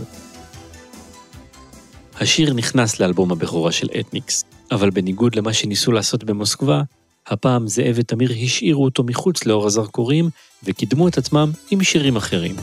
השיר 2.19 2.53
נכנס 2.53 2.99
לאלבום 2.99 3.31
הבכורה 3.31 3.71
של 3.71 3.87
אתניקס, 3.99 4.43
אבל 4.71 4.89
בניגוד 4.89 5.35
למה 5.35 5.53
שניסו 5.53 5.91
לעשות 5.91 6.23
במוסקבה, 6.23 6.81
הפעם 7.27 7.67
זאב 7.67 7.95
ותמיר 7.95 8.31
השאירו 8.43 8.85
אותו 8.85 9.03
מחוץ 9.03 9.45
לאור 9.45 9.65
הזרקורים 9.65 10.29
וקידמו 10.63 11.07
את 11.07 11.17
עצמם 11.17 11.51
עם 11.71 11.83
שירים 11.83 12.15
אחרים. 12.15 12.55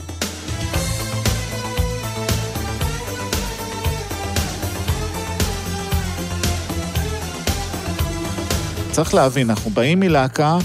צריך 8.97 9.13
להבין, 9.13 9.49
אנחנו 9.49 9.71
באים 9.71 9.99
מלהקה 9.99 10.57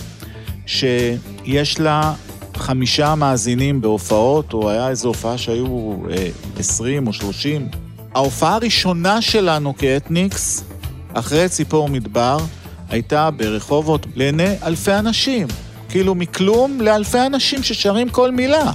שיש 0.67 1.81
לה 1.81 2.15
חמישה 2.57 3.15
מאזינים 3.15 3.81
בהופעות, 3.81 4.53
או 4.53 4.71
היה 4.71 4.89
איזו 4.89 5.09
הופעה 5.09 5.39
שהיו 5.39 5.95
אה, 6.11 6.29
20 6.59 7.07
או 7.07 7.12
30. 7.12 7.69
ההופעה 8.15 8.55
הראשונה 8.55 9.23
שלנו 9.23 9.77
כאתניקס, 9.77 10.65
אחרי 11.15 11.49
ציפור 11.49 11.89
מדבר, 11.89 12.37
הייתה 12.89 13.31
ברחובות 13.31 14.07
לעיני 14.15 14.55
אלפי 14.62 14.95
אנשים. 14.95 15.47
כאילו 15.89 16.15
מכלום 16.15 16.81
לאלפי 16.81 17.27
אנשים 17.27 17.62
ששרים 17.62 18.09
כל 18.09 18.31
מילה. 18.31 18.73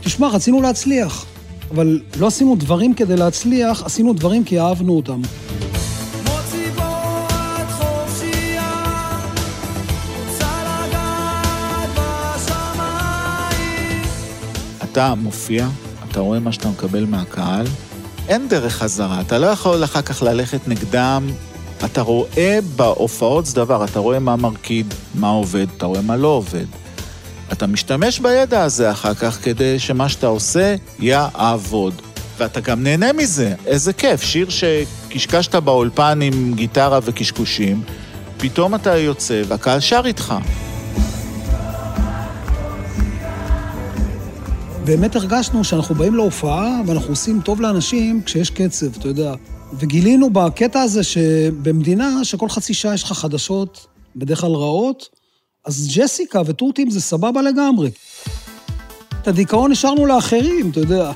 תשמע, 0.00 0.28
רצינו 0.28 0.62
להצליח, 0.62 1.24
אבל 1.70 2.00
לא 2.16 2.26
עשינו 2.26 2.56
דברים 2.56 2.94
כדי 2.94 3.16
להצליח, 3.16 3.82
עשינו 3.82 4.12
דברים 4.12 4.44
כי 4.44 4.60
אהבנו 4.60 4.96
אותם. 4.96 5.20
אתה 14.94 15.14
מופיע, 15.14 15.68
אתה 16.10 16.20
רואה 16.20 16.38
מה 16.38 16.52
שאתה 16.52 16.68
מקבל 16.68 17.04
מהקהל, 17.04 17.66
אין 18.28 18.48
דרך 18.48 18.74
חזרה, 18.74 19.20
אתה 19.20 19.38
לא 19.38 19.46
יכול 19.46 19.84
אחר 19.84 20.02
כך 20.02 20.22
ללכת 20.22 20.68
נגדם. 20.68 21.26
אתה 21.84 22.02
רואה 22.02 22.58
בהופעות 22.76 23.46
זה 23.46 23.54
דבר, 23.54 23.84
אתה 23.84 23.98
רואה 23.98 24.18
מה 24.18 24.36
מרקיד, 24.36 24.94
מה 25.14 25.28
עובד, 25.28 25.66
אתה 25.76 25.86
רואה 25.86 26.00
מה 26.00 26.16
לא 26.16 26.28
עובד. 26.28 26.64
אתה 27.52 27.66
משתמש 27.66 28.20
בידע 28.20 28.62
הזה 28.62 28.90
אחר 28.90 29.14
כך 29.14 29.38
כדי 29.42 29.78
שמה 29.78 30.08
שאתה 30.08 30.26
עושה 30.26 30.74
יעבוד. 30.98 31.94
ואתה 32.38 32.60
גם 32.60 32.82
נהנה 32.82 33.12
מזה, 33.12 33.54
איזה 33.66 33.92
כיף, 33.92 34.22
שיר 34.22 34.48
שקשקשת 34.48 35.54
באולפן 35.54 36.18
עם 36.22 36.52
גיטרה 36.54 36.98
וקשקושים, 37.02 37.82
פתאום 38.36 38.74
אתה 38.74 38.96
יוצא 38.96 39.42
והקהל 39.48 39.80
שר 39.80 40.02
איתך. 40.04 40.34
באמת 44.84 45.16
הרגשנו 45.16 45.64
שאנחנו 45.64 45.94
באים 45.94 46.14
להופעה 46.14 46.80
ואנחנו 46.86 47.08
עושים 47.08 47.40
טוב 47.40 47.60
לאנשים 47.60 48.22
כשיש 48.22 48.50
קצב, 48.50 48.86
אתה 48.96 49.08
יודע. 49.08 49.34
וגילינו 49.78 50.30
בקטע 50.30 50.80
הזה 50.80 51.02
שבמדינה 51.02 52.24
שכל 52.24 52.48
חצי 52.48 52.74
שעה 52.74 52.94
יש 52.94 53.02
לך 53.02 53.12
חדשות, 53.12 53.86
בדרך 54.16 54.40
כלל 54.40 54.50
רעות, 54.50 55.08
אז 55.66 55.88
ג'סיקה 55.96 56.42
וטורטים 56.46 56.90
זה 56.90 57.00
סבבה 57.00 57.42
לגמרי. 57.42 57.90
את 59.22 59.28
הדיכאון 59.28 59.72
השארנו 59.72 60.06
לאחרים, 60.06 60.70
אתה 60.70 60.80
יודע. 60.80 61.12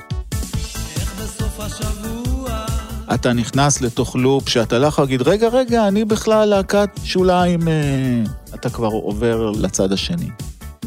איך 0.95 1.21
בסוף 1.21 1.59
השבוע 1.59 2.65
אתה 3.13 3.33
נכנס 3.33 3.81
לתוך 3.81 4.15
לופ 4.15 4.49
שאתה 4.49 4.79
לא 4.79 4.87
יכול 4.87 5.03
להגיד, 5.03 5.21
רגע, 5.21 5.47
רגע, 5.47 5.87
אני 5.87 6.05
בכלל 6.05 6.49
להקת 6.49 6.89
שוליים, 7.03 7.67
אה... 7.67 8.23
אתה 8.53 8.69
כבר 8.69 8.87
עובר 8.87 9.51
לצד 9.51 9.91
השני. 9.91 10.29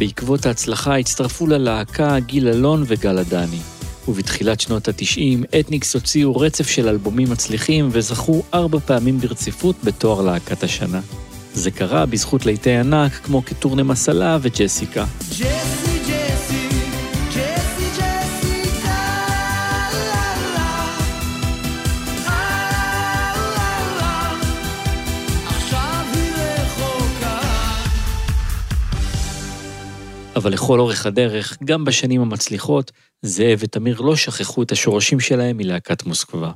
בעקבות 0.03 0.47
ההצלחה 0.47 0.99
הצטרפו 0.99 1.47
ללהקה 1.47 2.19
גיל 2.21 2.49
אלון 2.49 2.85
וגל 2.87 3.19
עדני. 3.19 3.59
ובתחילת 4.09 4.61
שנות 4.61 4.89
ה-90, 4.89 5.59
אתניקס 5.61 5.95
הוציאו 5.95 6.37
רצף 6.37 6.69
של 6.69 6.89
אלבומים 6.89 7.31
מצליחים 7.31 7.89
וזכו 7.93 8.43
ארבע 8.55 8.79
פעמים 8.79 9.19
ברציפות 9.19 9.77
בתואר 9.85 10.23
להקת 10.23 10.63
השנה. 10.63 11.01
זה 11.55 11.71
קרה 11.71 12.07
בזכות 12.07 12.47
להיטי 12.47 12.71
ענק 12.71 13.13
כמו 13.13 13.45
כטורנה 13.45 13.83
מסלה 13.83 14.39
וג'סיקה. 14.43 15.05
ג'סי 15.31 15.92
אבל 30.37 30.53
לכל 30.53 30.81
אורך 30.81 31.07
הדרך, 31.07 31.59
גם 31.65 31.85
בשנים 31.85 32.21
המצליחות, 32.21 32.93
זאב 33.23 33.59
ותמיר 33.59 34.01
לא 34.01 34.17
שכחו 34.17 34.63
את 34.63 34.73
השורשים 34.73 35.21
שלהם 35.21 35.57
מלהקת 35.57 36.07
מוסקבה. 36.07 36.53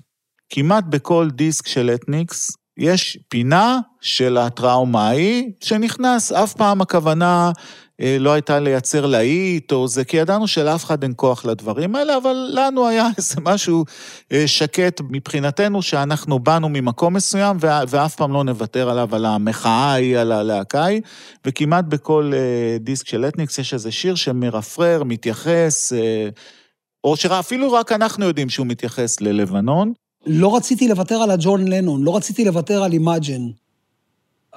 כמעט 0.49 0.85
בכל 0.89 1.29
דיסק 1.33 1.67
של 1.67 1.91
אתניקס 1.95 2.51
יש 2.79 3.19
פינה 3.29 3.79
של 4.01 4.37
הטראומה 4.37 5.09
ההיא 5.09 5.53
שנכנס, 5.65 6.33
אף 6.33 6.55
פעם 6.55 6.81
הכוונה 6.81 7.53
לא 8.01 8.33
הייתה 8.33 8.61
לייצר 8.61 9.07
להיט 9.07 9.73
או 9.73 9.89
זה, 9.89 10.05
כי 10.05 10.17
ידענו 10.17 10.49
שלאף 10.49 10.85
אחד 10.85 11.03
אין 11.03 11.13
כוח 11.17 11.45
לדברים 11.45 11.97
האלה, 11.97 12.17
אבל 12.17 12.51
לנו 12.53 12.89
היה 12.89 13.09
איזה 13.17 13.35
משהו 13.41 13.85
אה, 14.33 14.47
שקט 14.47 15.01
מבחינתנו, 15.11 15.83
שאנחנו 15.83 16.39
באנו 16.39 16.69
ממקום 16.69 17.15
מסוים 17.15 17.57
ואף 17.61 18.15
פעם 18.15 18.33
לא 18.33 18.45
נוותר 18.45 18.91
עליו, 18.91 19.15
על 19.15 19.25
המחאה 19.25 19.73
ההיא, 19.73 20.19
על 20.19 20.33
הלהקה 20.33 20.83
ההיא, 20.83 21.01
וכמעט 21.45 21.85
בכל 21.85 22.33
אה, 22.35 22.79
דיסק 22.81 23.07
של 23.07 23.25
אתניקס 23.25 23.59
יש 23.59 23.75
איזה 23.75 23.93
שיר 23.93 24.15
שמרפרר, 24.15 25.03
מתייחס, 25.05 25.93
אה, 25.93 26.29
או 27.05 27.17
שאפילו 27.17 27.73
רק 27.73 27.93
אנחנו 27.93 28.25
יודעים 28.25 28.51
שהוא 28.51 28.67
מתייחס 28.67 29.21
ללבנון. 29.21 29.93
לא 30.27 30.57
רציתי 30.57 30.89
לוותר 30.89 31.15
על 31.15 31.31
הג'ון 31.31 31.69
לנון, 31.69 32.03
לא 32.03 32.17
רציתי 32.17 32.45
לוותר 32.45 32.83
על 32.83 32.93
Imagine. 32.93 33.43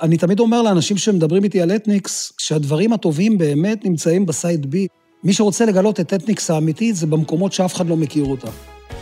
אני 0.01 0.17
תמיד 0.17 0.39
אומר 0.39 0.61
לאנשים 0.61 0.97
שמדברים 0.97 1.43
איתי 1.43 1.61
על 1.61 1.71
אתניקס, 1.75 2.33
שהדברים 2.37 2.93
הטובים 2.93 3.37
באמת 3.37 3.85
נמצאים 3.85 4.25
ב 4.25 4.34
side 4.34 4.71
B. 4.71 4.87
מי 5.23 5.33
שרוצה 5.33 5.65
לגלות 5.65 5.99
את 5.99 6.13
אתניקס 6.13 6.51
האמיתית 6.51 6.95
זה 6.95 7.07
במקומות 7.07 7.53
שאף 7.53 7.75
אחד 7.75 7.87
לא 7.87 7.97
מכיר 7.97 8.25
אותה. 8.25 8.47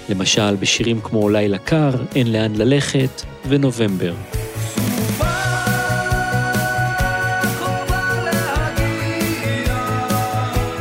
למשל, 0.10 0.56
בשירים 0.56 1.02
כמו 1.02 1.30
לילה 1.30 1.58
קר, 1.58 1.92
אין 2.16 2.32
לאן 2.32 2.56
ללכת, 2.56 3.22
ונובמבר. 3.48 4.14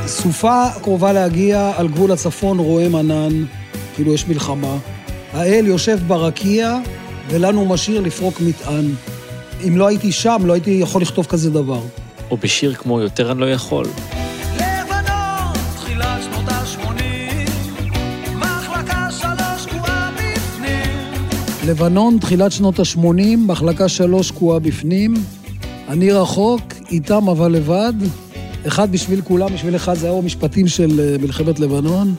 סופה 0.07 0.65
קרובה 0.83 1.13
להגיע, 1.13 1.73
על 1.77 1.89
גבול 1.89 2.13
הצפון 2.13 2.59
רועם 2.59 2.95
ענן, 2.95 3.45
כאילו 3.95 4.15
יש 4.15 4.29
מלחמה. 4.29 4.79
האל 5.33 5.67
יושב 5.67 5.99
ברקיע, 6.07 6.79
ולנו 7.31 7.67
משאיר 7.67 8.01
לפרוק 8.01 8.41
מטען. 8.41 8.85
אם 9.69 9.77
לא 9.77 9.87
הייתי 9.87 10.13
שם, 10.13 10.43
לא 10.45 10.53
הייתי 10.53 10.71
יכול 10.71 11.03
לכתוב 11.03 11.27
כזה 11.27 11.51
דבר. 11.51 11.81
או 12.31 12.37
בשיר 12.37 12.75
כמו 12.75 13.01
יותר 13.01 13.33
אני 13.33 13.41
לא 13.41 13.51
יכול. 13.51 13.87
לבנון, 14.61 15.59
תחילת 15.81 16.23
שנות 16.23 16.49
ה-80, 16.49 18.37
מחלקה 18.37 19.11
שלוש 19.11 19.67
קועה 19.67 20.11
בפנים. 20.15 20.91
לבנון, 21.67 22.19
תחילת 22.19 22.53
שנות 22.53 22.79
ה-80, 22.79 23.37
מחלקה 23.47 23.89
שלוש 23.89 24.31
תקועה 24.31 24.59
בפנים. 24.59 25.15
אני 25.89 26.13
רחוק, 26.13 26.63
איתם 26.91 27.29
אבל 27.29 27.53
לבד. 27.53 27.93
אחד 28.67 28.93
בשביל 28.93 29.21
כולם, 29.21 29.55
בשביל 29.55 29.77
אחד 29.77 29.95
זה 29.95 30.11
היה 30.11 30.19
המשפטים 30.19 30.69
של 30.69 31.01
אה, 31.01 31.17
מלחמת 31.19 31.61
לבנון. 31.61 32.15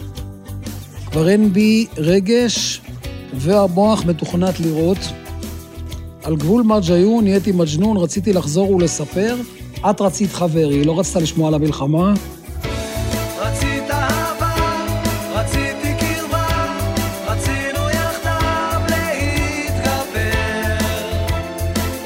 כבר 1.12 1.30
אין 1.30 1.54
בי 1.54 1.86
רגש, 1.97 2.82
והמוח 3.34 4.06
מתוכנת 4.06 4.60
לראות. 4.60 4.97
על 6.27 6.35
גבול 6.35 6.63
מג'יון 6.63 7.23
נהייתי 7.23 7.51
מג'נון, 7.51 7.97
רציתי 7.97 8.33
לחזור 8.33 8.71
ולספר. 8.71 9.35
את 9.89 10.01
רצית 10.01 10.31
חברי, 10.31 10.83
לא 10.83 10.99
רצית 10.99 11.15
לשמוע 11.15 11.47
על 11.47 11.53
המלחמה. 11.53 12.13
רצית 13.39 13.91
אהבה, 13.91 14.55
רציתי 15.33 15.93
קרבה, 15.99 16.47
רצינו 17.27 17.89
יחדיו 17.89 18.81
להתגבר. 18.89 20.17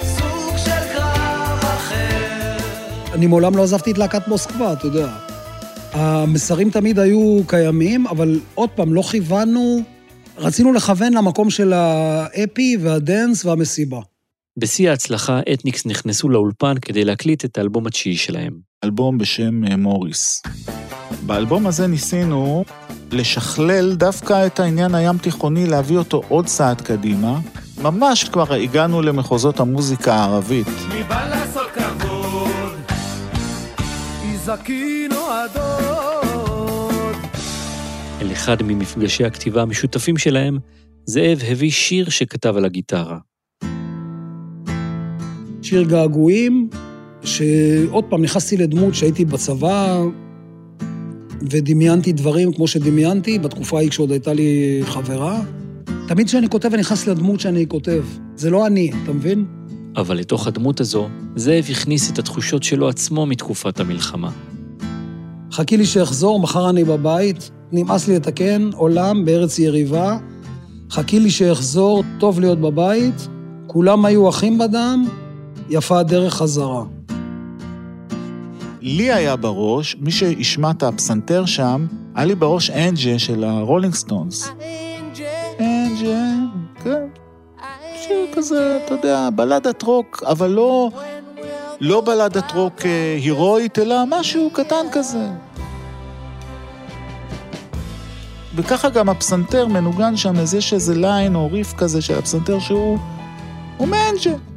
סוג 0.04 0.58
של 0.58 0.94
קרב 0.94 1.60
אחר. 1.62 2.58
אני 3.14 3.28
מעולם 3.28 3.56
לא 3.56 3.64
עזבתי 3.64 3.92
את 3.92 3.98
להקת 3.98 4.28
מוסקבה, 4.28 4.74
אתה 4.74 4.88
יודע. 4.88 5.08
המסרים 5.92 6.70
תמיד 6.70 7.00
היו 7.00 7.42
קיימים, 7.48 8.08
אבל 8.08 8.40
עוד 8.56 8.70
פעם, 8.70 8.94
לא 8.94 9.02
כיוונו, 9.02 9.80
רצינו 10.38 10.74
לכוון 10.74 11.14
למקום 11.14 11.50
של 11.50 11.74
האפי 11.74 12.78
והדנס 12.82 13.46
והמסיבה. 13.46 14.00
בשיא 14.58 14.90
ההצלחה, 14.90 15.40
אתניקס 15.54 15.86
נכנסו 15.86 16.30
לאולפן 16.30 16.74
כדי 16.82 17.06
להקליט 17.06 17.46
את 17.46 17.58
האלבום 17.58 17.88
התשיעי 17.88 18.18
שלהם. 18.18 18.54
אלבום 18.84 19.18
בשם 19.18 19.64
אה, 19.66 19.76
מוריס. 19.76 20.42
באלבום 21.26 21.68
הזה 21.68 21.88
ניסינו 21.88 22.64
לשכלל 23.12 23.96
דווקא 23.96 24.46
את 24.48 24.60
העניין 24.60 24.96
הים 24.96 25.18
תיכוני, 25.18 25.66
להביא 25.68 25.98
אותו 25.98 26.22
עוד 26.28 26.46
צעד 26.46 26.82
קדימה. 26.82 27.40
ממש 27.82 28.24
כבר 28.24 28.54
הגענו 28.54 29.02
למחוזות 29.02 29.60
המוזיקה 29.60 30.14
הערבית. 30.14 30.68
מי 30.94 31.04
בא 31.04 31.30
לעשות 31.30 31.68
כבוד? 32.00 32.52
איזקינו 34.24 35.16
הדוד. 35.32 37.16
אל 38.22 38.32
אחד 38.32 38.64
ממפגשי 38.64 39.26
הכתיבה 39.26 39.62
המשותפים 39.62 40.18
שלהם, 40.18 40.58
זאב 41.06 41.40
הביא 41.48 41.72
שיר 41.72 42.10
שכתב 42.10 42.58
על 42.58 42.66
הגיטרה. 42.66 43.18
שיר 45.62 45.84
געגועים, 45.84 46.70
שעוד 47.24 48.04
פעם 48.04 48.22
נכנסתי 48.22 48.58
לדמות 48.58 48.96
שהייתי 48.96 49.26
בצבא, 49.26 50.04
ודמיינתי 51.50 52.12
דברים 52.12 52.54
כמו 52.54 52.68
שדמיינתי, 52.68 53.40
בתקופה 53.40 53.78
ההיא 53.78 53.90
כשעוד 53.90 54.12
הייתה 54.12 54.34
לי 54.34 54.82
חברה. 54.86 55.42
תמיד 56.08 56.28
כשאני 56.28 56.50
כותב, 56.50 56.74
אני 56.74 56.82
נכנס 56.82 57.08
לדמות 57.08 57.40
שאני 57.40 57.66
כותב. 57.68 58.04
זה 58.36 58.50
לא 58.50 58.68
אני, 58.68 58.92
אתה 59.04 59.12
מבין? 59.12 59.46
אבל 59.98 60.18
לתוך 60.18 60.48
הדמות 60.48 60.80
הזו, 60.80 61.10
זאב 61.36 61.66
הכניס 61.70 62.12
את 62.12 62.20
התחושות 62.20 62.64
שלו 62.64 62.90
עצמו 62.90 63.26
מתקופת 63.26 63.80
המלחמה. 63.80 64.32
חכי 65.52 65.78
לי 65.78 65.86
שאחזור, 65.86 66.40
מחר 66.40 66.70
אני 66.70 66.84
בבית, 66.84 67.52
נמאס 67.72 68.08
לי 68.08 68.16
לתקן, 68.16 68.70
עולם 68.74 69.26
בארץ 69.26 69.60
יריבה. 69.60 70.18
חכי 70.90 71.20
לי 71.20 71.32
שאחזור, 71.32 72.04
טוב 72.20 72.40
להיות 72.40 72.62
בבית, 72.62 73.28
כולם 73.68 74.06
היו 74.06 74.30
אחים 74.30 74.58
בדם, 74.58 75.06
יפה 75.72 76.00
הדרך 76.00 76.34
חזרה. 76.34 76.84
לי 78.82 79.12
היה 79.12 79.36
בראש, 79.36 79.96
מי 80.00 80.12
שישמע 80.12 80.72
את 80.72 80.84
הפסנתר 80.84 81.46
שם, 81.46 81.88
היה 82.16 82.26
לי 82.26 82.36
בראש 82.36 82.70
Angie 82.70 83.20
של 83.20 83.44
הרולינג 83.44 83.94
סטונס. 83.94 84.50
Angie, 85.60 86.24
כן. 86.84 87.06
שיר 87.96 88.26
כזה, 88.36 88.80
אתה 88.86 88.94
יודע, 88.94 89.30
בלדת 89.36 89.84
רוק, 89.84 90.24
אבל 90.28 90.50
לא, 90.50 90.90
לא 91.82 92.02
בלדת 92.02 92.52
רוק 92.52 92.86
אה, 92.86 93.16
הירואית, 93.16 93.80
אלא 93.80 93.96
משהו 94.08 94.50
קטן 94.54 94.86
כזה. 94.92 95.28
וככה 98.56 98.90
גם 98.90 99.10
הפסנתר 99.10 99.68
מנוגן 99.68 100.18
שם, 100.18 100.36
אז 100.38 100.54
יש 100.54 100.74
איזה 100.74 100.96
ליין 100.96 101.36
או 101.36 101.50
ריף 101.52 101.74
כזה 101.74 102.02
של 102.02 102.18
הפסנתר 102.20 102.60
שהוא... 102.60 102.98
הוא 103.78 103.88
מאנג'ה. 103.88 104.51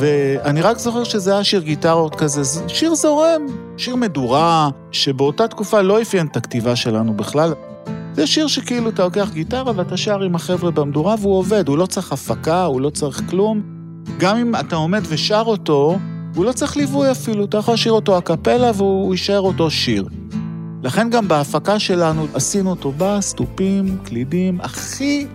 ואני 0.00 0.62
רק 0.62 0.78
זוכר 0.78 1.04
שזה 1.04 1.32
היה 1.32 1.44
שיר 1.44 1.62
גיטרות 1.62 2.14
כזה, 2.14 2.42
זה 2.42 2.68
שיר 2.68 2.94
זורם, 2.94 3.46
שיר 3.76 3.96
מדורה, 3.96 4.68
שבאותה 4.92 5.48
תקופה 5.48 5.82
לא 5.82 6.02
אפיין 6.02 6.26
את 6.26 6.36
הכתיבה 6.36 6.76
שלנו 6.76 7.16
בכלל. 7.16 7.54
זה 8.14 8.26
שיר 8.26 8.46
שכאילו 8.46 8.88
אתה 8.88 9.04
לוקח 9.04 9.30
גיטרה 9.32 9.72
ואתה 9.76 9.96
שר 9.96 10.20
עם 10.22 10.34
החבר'ה 10.34 10.70
במדורה 10.70 11.14
והוא 11.20 11.38
עובד, 11.38 11.68
הוא 11.68 11.78
לא 11.78 11.86
צריך 11.86 12.12
הפקה, 12.12 12.64
הוא 12.64 12.80
לא 12.80 12.90
צריך 12.90 13.22
כלום. 13.30 13.62
גם 14.18 14.36
אם 14.36 14.54
אתה 14.56 14.76
עומד 14.76 15.02
ושר 15.08 15.42
אותו, 15.46 15.98
הוא 16.34 16.44
לא 16.44 16.52
צריך 16.52 16.76
ליווי 16.76 17.10
אפילו, 17.10 17.44
אתה 17.44 17.58
יכול 17.58 17.74
לשיר 17.74 17.92
אותו 17.92 18.16
אקפלה 18.16 18.70
והוא 18.74 19.14
יישאר 19.14 19.40
אותו 19.40 19.70
שיר. 19.70 20.04
לכן 20.82 21.10
גם 21.10 21.28
בהפקה 21.28 21.78
שלנו 21.78 22.26
עשינו 22.34 22.70
אותו 22.70 22.92
בס, 22.98 23.34
תופים, 23.34 23.98
קלידים, 24.04 24.60
הכי 24.60 25.26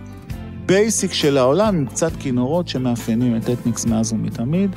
basic 0.66 1.12
של 1.12 1.38
העולם, 1.38 1.76
עם 1.76 1.86
קצת 1.86 2.12
כינורות 2.18 2.68
שמאפיינים 2.68 3.36
את 3.36 3.50
אתניקס 3.50 3.86
מאז 3.86 4.12
ומתמיד. 4.12 4.70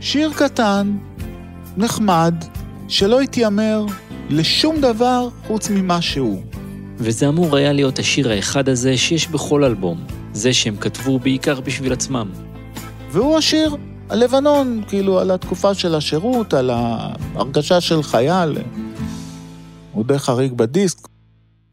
שיר 0.00 0.32
קטן, 0.36 0.96
נחמד, 1.76 2.34
שלא 2.88 3.20
התיימר 3.20 3.86
לשום 4.30 4.80
דבר 4.80 5.28
חוץ 5.46 5.70
ממה 5.70 6.02
שהוא. 6.02 6.42
וזה 6.96 7.28
אמור 7.28 7.56
היה 7.56 7.72
להיות 7.72 7.98
השיר 7.98 8.30
האחד 8.30 8.68
הזה 8.68 8.96
שיש 8.96 9.28
בכל 9.28 9.64
אלבום, 9.64 10.04
זה 10.32 10.52
שהם 10.52 10.76
כתבו 10.76 11.18
בעיקר 11.18 11.60
בשביל 11.60 11.92
עצמם. 11.92 12.30
והוא 13.10 13.38
השיר 13.38 13.76
הלבנון, 14.08 14.82
כאילו, 14.88 15.20
על 15.20 15.30
התקופה 15.30 15.74
של 15.74 15.94
השירות, 15.94 16.54
על 16.54 16.70
ההרגשה 16.70 17.80
של 17.80 18.02
חייל. 18.02 18.58
הוא 19.92 20.04
די 20.04 20.18
חריג 20.18 20.52
בדיסק. 20.52 20.98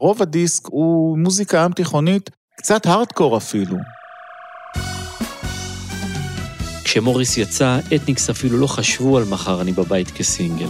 רוב 0.00 0.22
הדיסק 0.22 0.66
הוא 0.66 1.18
מוזיקה 1.18 1.64
ים 1.64 1.72
תיכונית, 1.72 2.30
קצת 2.56 2.86
הארדקור 2.86 3.36
אפילו. 3.36 3.76
כשמוריס 6.84 7.38
יצא, 7.38 7.78
אתניקס 7.94 8.30
אפילו 8.30 8.58
לא 8.58 8.66
חשבו 8.66 9.16
על 9.16 9.24
מחר 9.24 9.60
אני 9.60 9.72
בבית 9.72 10.10
כסינגל. 10.10 10.68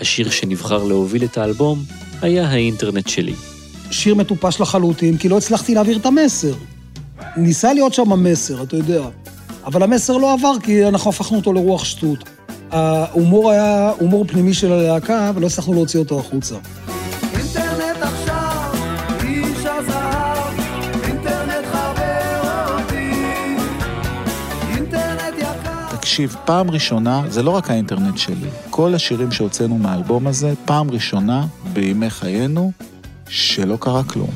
השיר 0.00 0.30
שנבחר 0.30 0.84
להוביל 0.84 1.24
את 1.24 1.38
האלבום 1.38 1.78
היה 2.22 2.48
האינטרנט 2.48 3.08
שלי. 3.08 3.34
שיר 3.90 4.14
מטופש 4.14 4.60
לחלוטין, 4.60 5.18
כי 5.18 5.28
לא 5.28 5.38
הצלחתי 5.38 5.74
להעביר 5.74 5.96
את 5.96 6.06
המסר. 6.06 6.54
ניסה 7.36 7.72
להיות 7.72 7.94
שם 7.94 8.12
המסר, 8.12 8.62
אתה 8.62 8.76
יודע. 8.76 9.02
אבל 9.64 9.82
המסר 9.82 10.16
לא 10.16 10.32
עבר, 10.32 10.52
כי 10.62 10.88
אנחנו 10.88 11.10
הפכנו 11.10 11.36
אותו 11.36 11.52
לרוח 11.52 11.84
שטות. 11.84 12.28
ההומור 12.70 13.50
היה 13.50 13.92
הומור 13.98 14.24
פנימי 14.24 14.54
של 14.54 14.72
הלהקה, 14.72 15.32
ולא 15.34 15.46
הצלחנו 15.46 15.74
להוציא 15.74 16.00
אותו 16.00 16.20
החוצה. 16.20 16.54
תקשיב, 26.14 26.36
פעם 26.44 26.70
ראשונה, 26.70 27.22
זה 27.28 27.42
לא 27.42 27.50
רק 27.50 27.70
האינטרנט 27.70 28.18
שלי, 28.18 28.48
כל 28.70 28.94
השירים 28.94 29.32
שהוצאנו 29.32 29.78
מהאלבום 29.78 30.26
הזה, 30.26 30.54
פעם 30.64 30.90
ראשונה 30.90 31.46
בימי 31.72 32.10
חיינו, 32.10 32.72
שלא 33.28 33.76
קרה 33.80 34.04
כלום. 34.04 34.30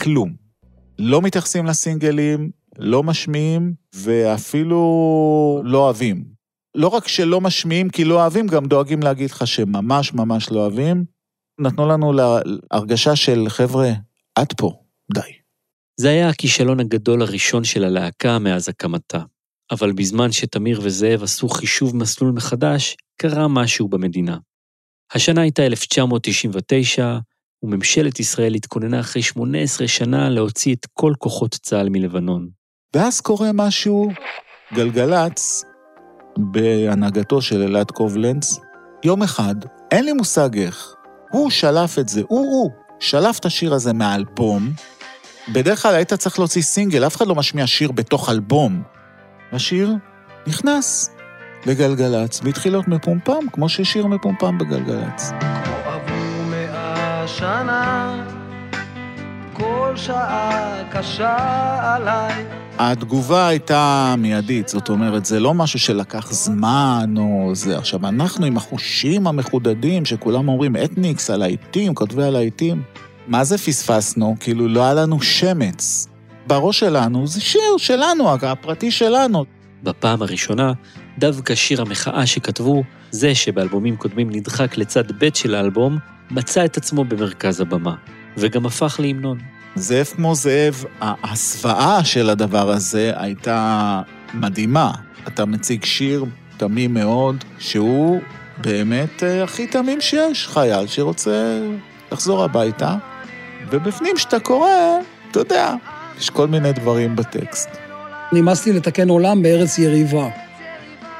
כלום. 0.00 0.34
לא 0.98 1.22
מתייחסים 1.22 1.66
לסינגלים, 1.66 2.50
לא 2.78 3.02
משמיעים, 3.02 3.74
ואפילו 3.94 5.62
לא 5.64 5.78
אוהבים. 5.78 6.24
לא 6.74 6.88
רק 6.88 7.08
שלא 7.08 7.40
משמיעים 7.40 7.90
כי 7.90 8.04
לא 8.04 8.14
אוהבים, 8.14 8.46
גם 8.46 8.66
דואגים 8.66 9.02
להגיד 9.02 9.30
לך 9.30 9.46
שממש 9.46 10.14
ממש 10.14 10.50
לא 10.50 10.60
אוהבים. 10.60 11.04
נתנו 11.60 11.88
לנו 11.88 12.12
להרגשה 12.12 13.16
של, 13.16 13.48
חבר'ה, 13.48 13.90
עד 14.34 14.52
פה, 14.56 14.72
די. 15.14 15.20
זה 16.00 16.08
היה 16.08 16.28
הכישלון 16.28 16.80
הגדול 16.80 17.22
הראשון 17.22 17.64
של 17.64 17.84
הלהקה 17.84 18.38
מאז 18.38 18.68
הקמתה. 18.68 19.18
אבל 19.70 19.92
בזמן 19.92 20.32
שתמיר 20.32 20.80
וזאב 20.82 21.22
עשו 21.22 21.48
חישוב 21.48 21.96
מסלול 21.96 22.32
מחדש, 22.32 22.96
קרה 23.20 23.48
משהו 23.48 23.88
במדינה. 23.88 24.38
השנה 25.14 25.40
הייתה 25.40 25.66
1999, 25.66 27.18
וממשלת 27.62 28.20
ישראל 28.20 28.54
התכוננה 28.54 29.00
אחרי 29.00 29.22
18 29.22 29.88
שנה 29.88 30.28
להוציא 30.28 30.74
את 30.74 30.86
כל 30.92 31.12
כוחות 31.18 31.54
צה"ל 31.54 31.88
מלבנון. 31.88 32.48
ואז 32.94 33.20
קורה 33.20 33.50
משהו, 33.54 34.08
גלגלצ, 34.74 35.64
בהנהגתו 36.38 37.42
של 37.42 37.62
אלעד 37.62 37.90
קובלנץ, 37.90 38.58
יום 39.04 39.22
אחד, 39.22 39.54
אין 39.90 40.04
לי 40.04 40.12
מושג 40.12 40.58
איך, 40.58 40.94
הוא 41.30 41.50
שלף 41.50 41.98
את 41.98 42.08
זה, 42.08 42.22
הוא-הוא, 42.28 42.70
שלף 43.00 43.38
את 43.38 43.44
השיר 43.44 43.74
הזה 43.74 43.92
מהאלבום. 43.92 44.70
בדרך 45.52 45.82
כלל 45.82 45.94
היית 45.94 46.12
צריך 46.12 46.38
להוציא 46.38 46.62
סינגל, 46.62 47.06
אף 47.06 47.16
אחד 47.16 47.26
לא 47.26 47.34
משמיע 47.34 47.66
שיר 47.66 47.92
בתוך 47.92 48.28
אלבום. 48.28 48.95
השיר 49.52 49.94
נכנס 50.46 51.10
לגלגלצ, 51.66 52.40
והתחיל 52.44 52.72
להיות 52.72 52.88
מפומפם, 52.88 53.48
כמו 53.52 53.68
ששיר 53.68 54.06
מפומפם 54.06 54.58
בגלגלצ. 54.58 55.32
עברו 55.84 56.44
מאה 56.50 57.24
שנה, 57.28 58.24
כל 59.52 59.92
שעה 59.96 60.82
קשה 60.92 61.36
עליי. 61.94 62.44
התגובה 62.78 63.48
הייתה 63.48 64.14
מיידית, 64.18 64.68
זאת 64.68 64.88
אומרת, 64.88 65.24
זה 65.24 65.40
לא 65.40 65.54
משהו 65.54 65.78
שלקח 65.78 66.32
זמן 66.32 67.14
או 67.18 67.50
זה. 67.54 67.78
עכשיו, 67.78 68.08
אנחנו 68.08 68.46
עם 68.46 68.56
החושים 68.56 69.26
המחודדים, 69.26 70.04
שכולם 70.04 70.48
אומרים 70.48 70.76
אתניקס, 70.76 71.30
הלהיטים, 71.30 71.94
כותבי 71.94 72.24
הלהיטים, 72.24 72.82
מה 73.26 73.44
זה 73.44 73.58
פספסנו? 73.58 74.36
כאילו, 74.40 74.68
לא 74.68 74.84
היה 74.84 74.94
לנו 74.94 75.22
שמץ. 75.22 76.08
בראש 76.46 76.80
שלנו 76.80 77.26
זה 77.26 77.40
שיר 77.40 77.76
שלנו, 77.78 78.32
הפרטי 78.32 78.90
שלנו. 78.90 79.44
בפעם 79.82 80.22
הראשונה, 80.22 80.72
דווקא 81.18 81.54
שיר 81.54 81.80
המחאה 81.82 82.26
שכתבו, 82.26 82.82
זה 83.10 83.34
שבאלבומים 83.34 83.96
קודמים 83.96 84.30
נדחק 84.30 84.76
לצד 84.76 85.12
ב' 85.18 85.34
של 85.34 85.54
האלבום, 85.54 85.98
מצא 86.30 86.64
את 86.64 86.76
עצמו 86.76 87.04
במרכז 87.04 87.60
הבמה, 87.60 87.94
וגם 88.36 88.66
הפך 88.66 89.00
להמנון. 89.02 89.38
זאב 89.74 90.06
כמו 90.06 90.34
זאב, 90.34 90.84
ההסוואה 91.00 92.04
של 92.04 92.30
הדבר 92.30 92.70
הזה 92.70 93.12
הייתה 93.16 94.02
מדהימה. 94.34 94.92
אתה 95.28 95.44
מציג 95.44 95.84
שיר 95.84 96.24
תמים 96.56 96.94
מאוד, 96.94 97.44
שהוא 97.58 98.20
באמת 98.58 99.22
אה, 99.22 99.44
הכי 99.44 99.66
תמים 99.66 100.00
שיש, 100.00 100.48
חייל 100.48 100.86
שרוצה 100.86 101.60
לחזור 102.12 102.44
הביתה, 102.44 102.96
ובפנים 103.70 104.18
שאתה 104.18 104.40
קורא, 104.40 104.70
אתה 105.30 105.38
יודע, 105.38 105.74
יש 106.18 106.30
כל 106.30 106.48
מיני 106.48 106.72
דברים 106.72 107.16
בטקסט. 107.16 107.68
נמאס 108.32 108.66
לי 108.66 108.72
לתקן 108.72 109.08
עולם 109.08 109.42
בארץ 109.42 109.78
יריבה, 109.78 110.28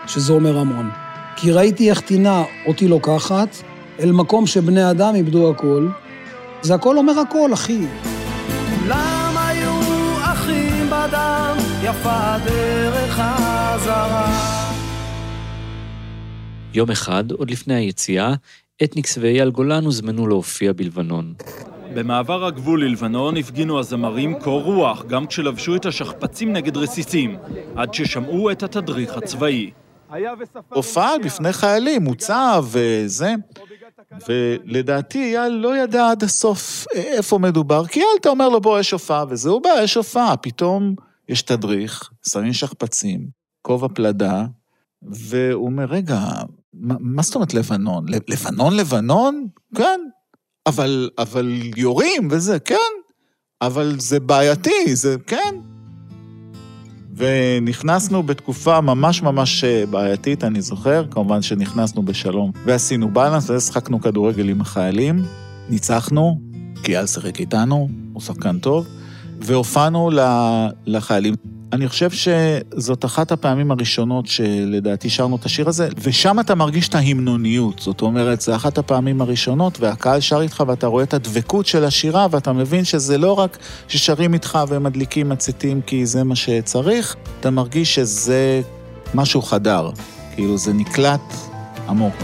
שזה 0.07 0.33
אומר 0.33 0.59
המון. 0.59 0.91
כי 1.37 1.53
ראיתי 1.53 1.91
איך 1.91 2.01
טינה 2.01 2.45
אותי 2.67 2.89
לוקחת 2.89 3.57
אל 4.01 4.13
מקום 4.13 4.47
שבני 4.47 4.91
אדם 4.91 5.15
איבדו 5.15 5.51
הכל. 5.51 5.89
זה 6.63 6.75
הכל 6.75 6.99
אומר 6.99 7.21
הכל, 7.21 7.55
אחי. 7.55 7.87
כולם 8.83 9.35
היו 9.37 9.81
אחים 10.23 10.87
בדם, 10.87 11.57
יפה 11.83 12.35
הדרך 12.35 13.11
חזרה. 13.11 14.27
יום 16.75 16.91
אחד, 16.91 17.31
עוד 17.31 17.51
לפני 17.51 17.75
היציאה, 17.75 18.35
אתניקס 18.85 19.19
ואייל 19.19 19.51
גולן 19.51 19.85
הוזמנו 19.85 20.27
להופיע 20.27 20.73
בלבנון. 20.73 21.35
במעבר 21.95 22.45
הגבול 22.45 22.85
ללבנון 22.85 23.37
הפגינו 23.37 23.79
הזמרים 23.79 24.35
קור 24.39 24.63
רוח, 24.63 25.05
גם 25.05 25.27
כשלבשו 25.27 25.77
את 25.77 25.87
השכפ"צים 25.87 26.53
נגד 26.53 26.77
רסיסים, 26.77 27.37
עד 27.77 27.95
ששמעו 27.95 28.51
את 28.51 28.63
התדריך 28.63 29.17
הצבאי. 29.17 29.71
הופעה 30.69 31.19
בפני 31.25 31.53
חיילים, 31.53 32.05
מוצב 32.05 32.67
וזה. 32.71 33.35
ולדעתי 34.29 35.19
אייל 35.19 35.53
לא 35.53 35.77
ידע 35.77 36.11
עד 36.11 36.23
הסוף 36.23 36.87
איפה 36.95 37.39
מדובר, 37.39 37.87
כי 37.87 38.01
אייל, 38.01 38.11
אתה 38.21 38.29
אומר 38.29 38.49
לו, 38.49 38.61
בוא, 38.61 38.81
יש 38.81 38.91
הופעה, 38.91 39.25
וזהו 39.29 39.61
בא, 39.61 39.71
יש 39.83 39.95
הופעה. 39.95 40.37
פתאום 40.37 40.95
יש 41.29 41.43
תדריך, 41.43 42.11
שמים 42.29 42.53
שכפ"צים, 42.53 43.29
כובע 43.63 43.89
פלדה, 43.95 44.45
והוא 45.03 45.67
אומר, 45.67 45.85
רגע, 45.85 46.19
מה, 46.75 46.95
מה 47.01 47.23
זאת 47.23 47.35
אומרת 47.35 47.55
לבנון? 47.55 48.07
לבנון, 48.29 48.77
לבנון? 48.77 49.47
כן. 49.75 50.01
אבל, 50.67 51.11
אבל 51.19 51.61
יורים 51.77 52.29
וזה, 52.31 52.59
כן. 52.59 52.77
אבל 53.63 53.97
זה 53.99 54.21
בעייתי, 54.21 54.97
זה, 54.97 55.17
כן. 55.27 55.55
ונכנסנו 57.17 58.23
בתקופה 58.23 58.81
ממש 58.81 59.23
ממש 59.23 59.65
אה, 59.65 59.85
בעייתית, 59.87 60.45
אני 60.45 60.63
זוכר, 60.63 61.05
כמובן 61.11 61.43
שנכנסנו 61.43 62.03
בשלום. 62.03 62.53
ועשינו 62.65 63.09
בלנס, 63.09 63.51
ושחקנו 63.51 64.01
כדורגל 64.01 64.49
עם 64.49 64.61
החיילים, 64.61 65.23
ניצחנו, 65.69 66.41
כי 66.83 66.97
אייל 66.97 67.07
שיחק 67.07 67.41
איתנו, 67.41 67.89
הוא 68.13 68.23
שחקן 68.23 68.59
טוב, 68.59 68.87
והופענו 69.41 70.11
לחיילים. 70.87 71.56
אני 71.73 71.89
חושב 71.89 72.11
שזאת 72.11 73.05
אחת 73.05 73.33
הפעמים 73.33 73.71
הראשונות 73.71 74.27
שלדעתי 74.27 75.11
שרנו 75.11 75.37
את 75.37 75.45
השיר 75.45 75.69
הזה, 75.69 75.89
ושם 76.03 76.41
אתה 76.41 76.55
מרגיש 76.55 76.89
את 76.89 76.95
ההמנוניות. 76.95 77.79
זאת 77.79 78.03
אומרת, 78.03 78.41
זו 78.41 78.55
אחת 78.57 78.79
הפעמים 78.79 79.21
הראשונות, 79.21 79.81
והקהל 79.81 80.21
שר 80.21 80.41
איתך 80.41 80.63
ואתה 80.67 80.87
רואה 80.87 81.05
את 81.05 81.15
הדבקות 81.15 81.67
של 81.67 81.85
השירה, 81.85 82.27
ואתה 82.31 82.53
מבין 82.53 82.85
שזה 82.85 83.19
לא 83.19 83.33
רק 83.33 83.59
ששרים 83.89 84.35
איתך 84.35 84.59
ומדליקים 84.69 85.29
מציתים 85.29 85.81
כי 85.87 86.07
זה 86.07 86.25
מה 86.25 86.37
שצריך, 86.37 87.17
אתה 87.41 87.51
מרגיש 87.51 87.95
שזה 87.95 88.61
משהו 89.15 89.43
חדר. 89.43 89.91
כאילו, 90.35 90.59
זה 90.59 90.73
נקלט 90.73 91.35
עמוק. 91.89 92.15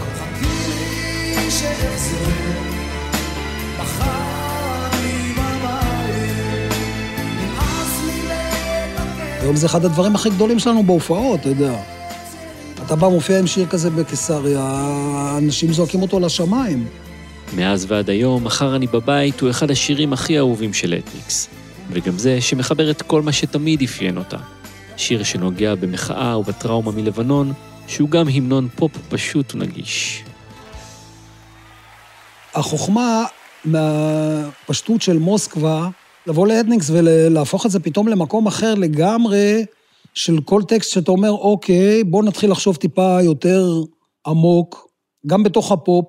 היום 9.43 9.55
זה 9.55 9.65
אחד 9.65 9.85
הדברים 9.85 10.15
הכי 10.15 10.29
גדולים 10.29 10.59
שלנו 10.59 10.83
בהופעות, 10.83 11.39
אתה 11.39 11.49
יודע. 11.49 11.73
אתה 12.85 12.95
בא, 12.95 13.07
מופיע 13.07 13.39
עם 13.39 13.47
שיר 13.47 13.67
כזה 13.67 13.89
בקיסריה, 13.89 15.35
אנשים 15.37 15.73
זועקים 15.73 16.01
אותו 16.01 16.19
לשמיים. 16.19 16.87
מאז 17.55 17.85
ועד 17.87 18.09
היום, 18.09 18.43
מחר 18.43 18.75
אני 18.75 18.87
בבית 18.87 19.41
הוא 19.41 19.49
אחד 19.49 19.71
השירים 19.71 20.13
הכי 20.13 20.37
אהובים 20.37 20.73
של 20.73 20.93
אתניקס. 20.99 21.47
וגם 21.91 22.17
זה 22.17 22.41
שמחבר 22.41 22.91
את 22.91 23.01
כל 23.01 23.21
מה 23.21 23.31
שתמיד 23.31 23.81
אפיין 23.81 24.17
אותה. 24.17 24.37
שיר 24.97 25.23
שנוגע 25.23 25.75
במחאה 25.75 26.37
ובטראומה 26.39 26.91
מלבנון, 26.91 27.53
שהוא 27.87 28.09
גם 28.09 28.27
המנון 28.27 28.67
פופ 28.75 28.91
פשוט 29.09 29.55
ונגיש. 29.55 30.23
החוכמה 32.55 33.25
מהפשטות 33.65 35.01
של 35.01 35.17
מוסקבה 35.17 35.89
לבוא 36.27 36.47
לאתניקס 36.47 36.89
ולהפוך 36.89 37.65
את 37.65 37.71
זה 37.71 37.79
פתאום 37.79 38.07
למקום 38.07 38.47
אחר 38.47 38.75
לגמרי, 38.75 39.65
של 40.13 40.41
כל 40.45 40.63
טקסט 40.63 40.91
שאתה 40.91 41.11
אומר, 41.11 41.31
אוקיי, 41.31 42.03
בוא 42.03 42.23
נתחיל 42.23 42.51
לחשוב 42.51 42.75
טיפה 42.75 43.21
יותר 43.21 43.65
עמוק, 44.27 44.87
גם 45.27 45.43
בתוך 45.43 45.71
הפופ. 45.71 46.05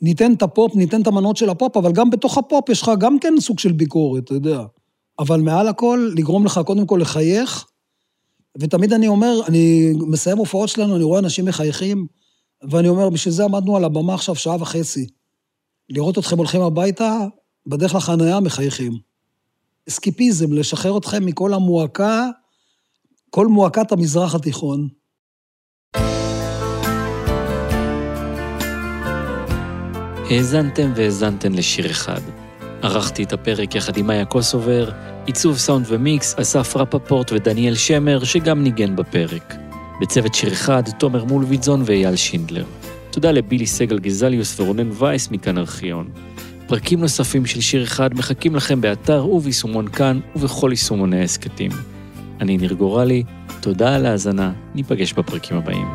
ניתן 0.00 0.32
את 0.32 0.42
הפופ, 0.42 0.76
ניתן 0.76 1.02
את 1.02 1.06
המנות 1.06 1.36
של 1.36 1.50
הפופ, 1.50 1.76
אבל 1.76 1.92
גם 1.92 2.10
בתוך 2.10 2.38
הפופ 2.38 2.68
יש 2.68 2.82
לך 2.82 2.90
גם 2.98 3.18
כן 3.18 3.34
סוג 3.40 3.58
של 3.58 3.72
ביקורת, 3.72 4.24
אתה 4.24 4.34
יודע. 4.34 4.62
אבל 5.18 5.40
מעל 5.40 5.68
הכל, 5.68 6.10
לגרום 6.16 6.46
לך 6.46 6.60
קודם 6.66 6.86
כל 6.86 6.98
לחייך, 7.02 7.66
ותמיד 8.60 8.92
אני 8.92 9.08
אומר, 9.08 9.40
אני 9.48 9.92
מסיים 10.06 10.38
הופעות 10.38 10.68
שלנו, 10.68 10.96
אני 10.96 11.04
רואה 11.04 11.18
אנשים 11.18 11.44
מחייכים, 11.44 12.06
ואני 12.70 12.88
אומר, 12.88 13.10
בשביל 13.10 13.34
זה 13.34 13.44
עמדנו 13.44 13.76
על 13.76 13.84
הבמה 13.84 14.14
עכשיו 14.14 14.34
שעה 14.34 14.56
וחצי. 14.60 15.06
לראות 15.88 16.18
אתכם 16.18 16.38
הולכים 16.38 16.60
הביתה, 16.60 17.18
בדרך 17.66 17.94
לחניה 17.94 18.40
מחייכים. 18.40 18.92
אסקיפיזם, 19.88 20.52
לשחרר 20.52 20.98
אתכם 20.98 21.26
מכל 21.26 21.54
המועקה, 21.54 22.28
כל 23.30 23.46
מועקת 23.46 23.92
המזרח 23.92 24.34
התיכון. 24.34 24.88
האזנתם 30.30 30.92
והאזנתן 30.96 31.52
לשיר 31.52 31.90
אחד. 31.90 32.20
ערכתי 32.82 33.22
את 33.22 33.32
הפרק 33.32 33.74
יחד 33.74 33.96
עם 33.96 34.06
מאיה 34.06 34.24
קוסובר, 34.24 34.90
עיצוב 35.26 35.56
סאונד 35.56 35.86
ומיקס, 35.88 36.34
אסף 36.38 36.76
רפפורט 36.76 37.32
ודניאל 37.32 37.74
שמר, 37.74 38.24
שגם 38.24 38.62
ניגן 38.62 38.96
בפרק. 38.96 39.54
בצוות 40.00 40.34
שיר 40.34 40.52
אחד, 40.52 40.82
תומר 40.98 41.24
מולביטזון 41.24 41.82
ואייל 41.84 42.16
שינדלר. 42.16 42.64
תודה 43.10 43.32
לבילי 43.32 43.66
סגל 43.66 43.98
גזליוס 43.98 44.60
ורונן 44.60 44.90
וייס 44.92 45.30
מכאן 45.30 45.58
ארכיון. 45.58 46.10
פרקים 46.66 47.00
נוספים 47.00 47.46
של 47.46 47.60
שיר 47.60 47.82
אחד 47.82 48.14
מחכים 48.14 48.54
לכם 48.56 48.80
באתר 48.80 49.26
וביישומון 49.26 49.88
כאן 49.88 50.20
ובכל 50.36 50.68
יישומוני 50.70 51.20
ההסכתים. 51.20 51.70
אני 52.40 52.56
ניר 52.56 52.72
גורלי, 52.72 53.22
תודה 53.60 53.94
על 53.94 54.06
ההאזנה, 54.06 54.52
ניפגש 54.74 55.12
בפרקים 55.12 55.56
הבאים. 55.56 55.86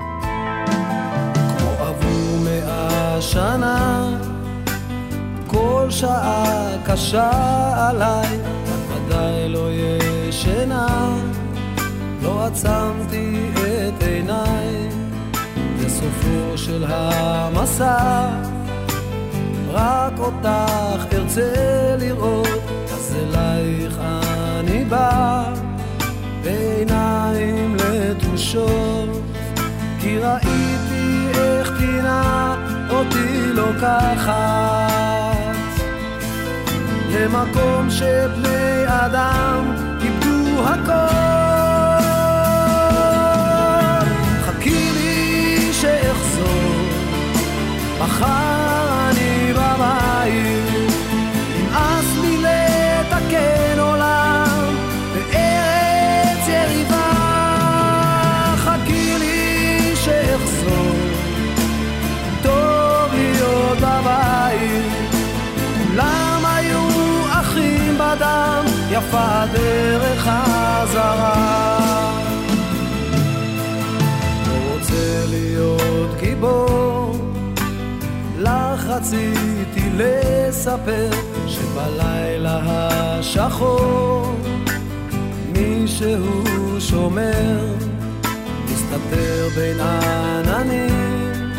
שנה, 3.21 4.09
כל 5.47 5.87
לא 9.47 9.69
לא 12.21 12.47
סופו 15.89 16.57
של 16.57 16.85
המסע. 16.87 18.50
רק 19.73 20.19
אותך 20.19 21.05
ארצה 21.13 21.95
לראות, 21.99 22.47
אז 22.93 23.15
אלייך 23.19 23.97
אני 24.59 24.85
בא, 24.85 25.43
בעיניים 26.43 27.75
לתושות, 27.75 29.09
כי 29.99 30.17
ראיתי 30.17 31.27
איך 31.33 31.71
טינה 31.77 32.55
אותי 32.89 33.53
לוקחת, 33.53 34.35
למקום 37.09 37.89
שבני 37.89 38.83
אדם 38.87 39.75
איבדו 40.01 40.63
הכל. 40.67 41.21
חכי 44.41 44.91
לי 44.93 45.73
שאחזור, 45.73 46.87
מחר 47.99 48.50
יפה 69.01 69.45
דרך 69.53 70.19
חזרה. 70.19 71.71
רוצה 74.71 75.23
להיות 75.29 76.09
גיבור 76.19 77.15
לך 78.37 78.85
רציתי 78.87 79.89
לספר 79.97 81.09
שבלילה 81.47 82.59
השחור 82.63 84.35
מישהו 85.53 86.43
שומר, 86.79 87.75
מסתתר 88.65 89.47
בין 89.55 89.79
עננים, 89.79 91.51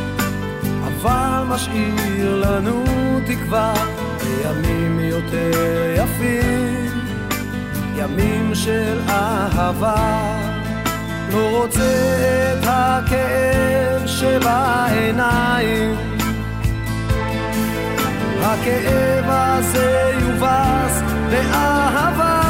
אבל 0.85 1.42
משאיר 1.48 2.37
לנו 2.37 2.85
תקווה 3.26 3.74
לימים 4.22 5.00
יותר 5.00 5.94
יפים, 5.96 6.82
ימים 7.96 8.55
של 8.55 9.00
אהבה. 9.09 10.33
לא 11.33 11.59
רוצה 11.59 11.92
את 12.52 12.64
הכאב 12.66 14.07
שבעיניים 14.07 15.96
הכאב 18.42 19.24
הזה 19.28 20.12
יובס 20.20 21.02
באהבה. 21.31 22.41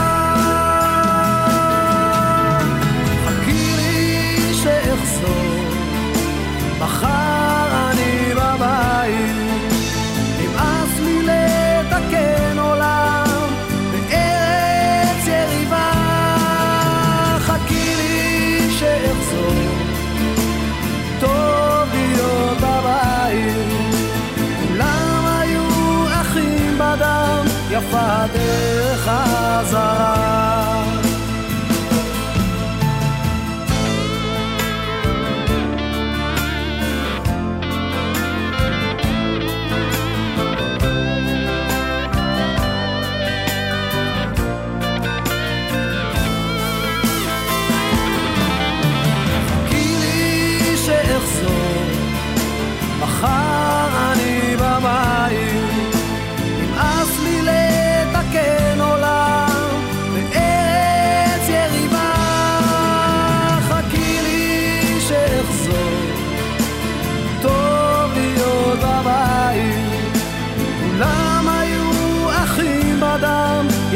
casa 29.62 29.91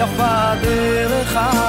יפה 0.06 0.54
דרך 0.62 1.36
ה... 1.36 1.65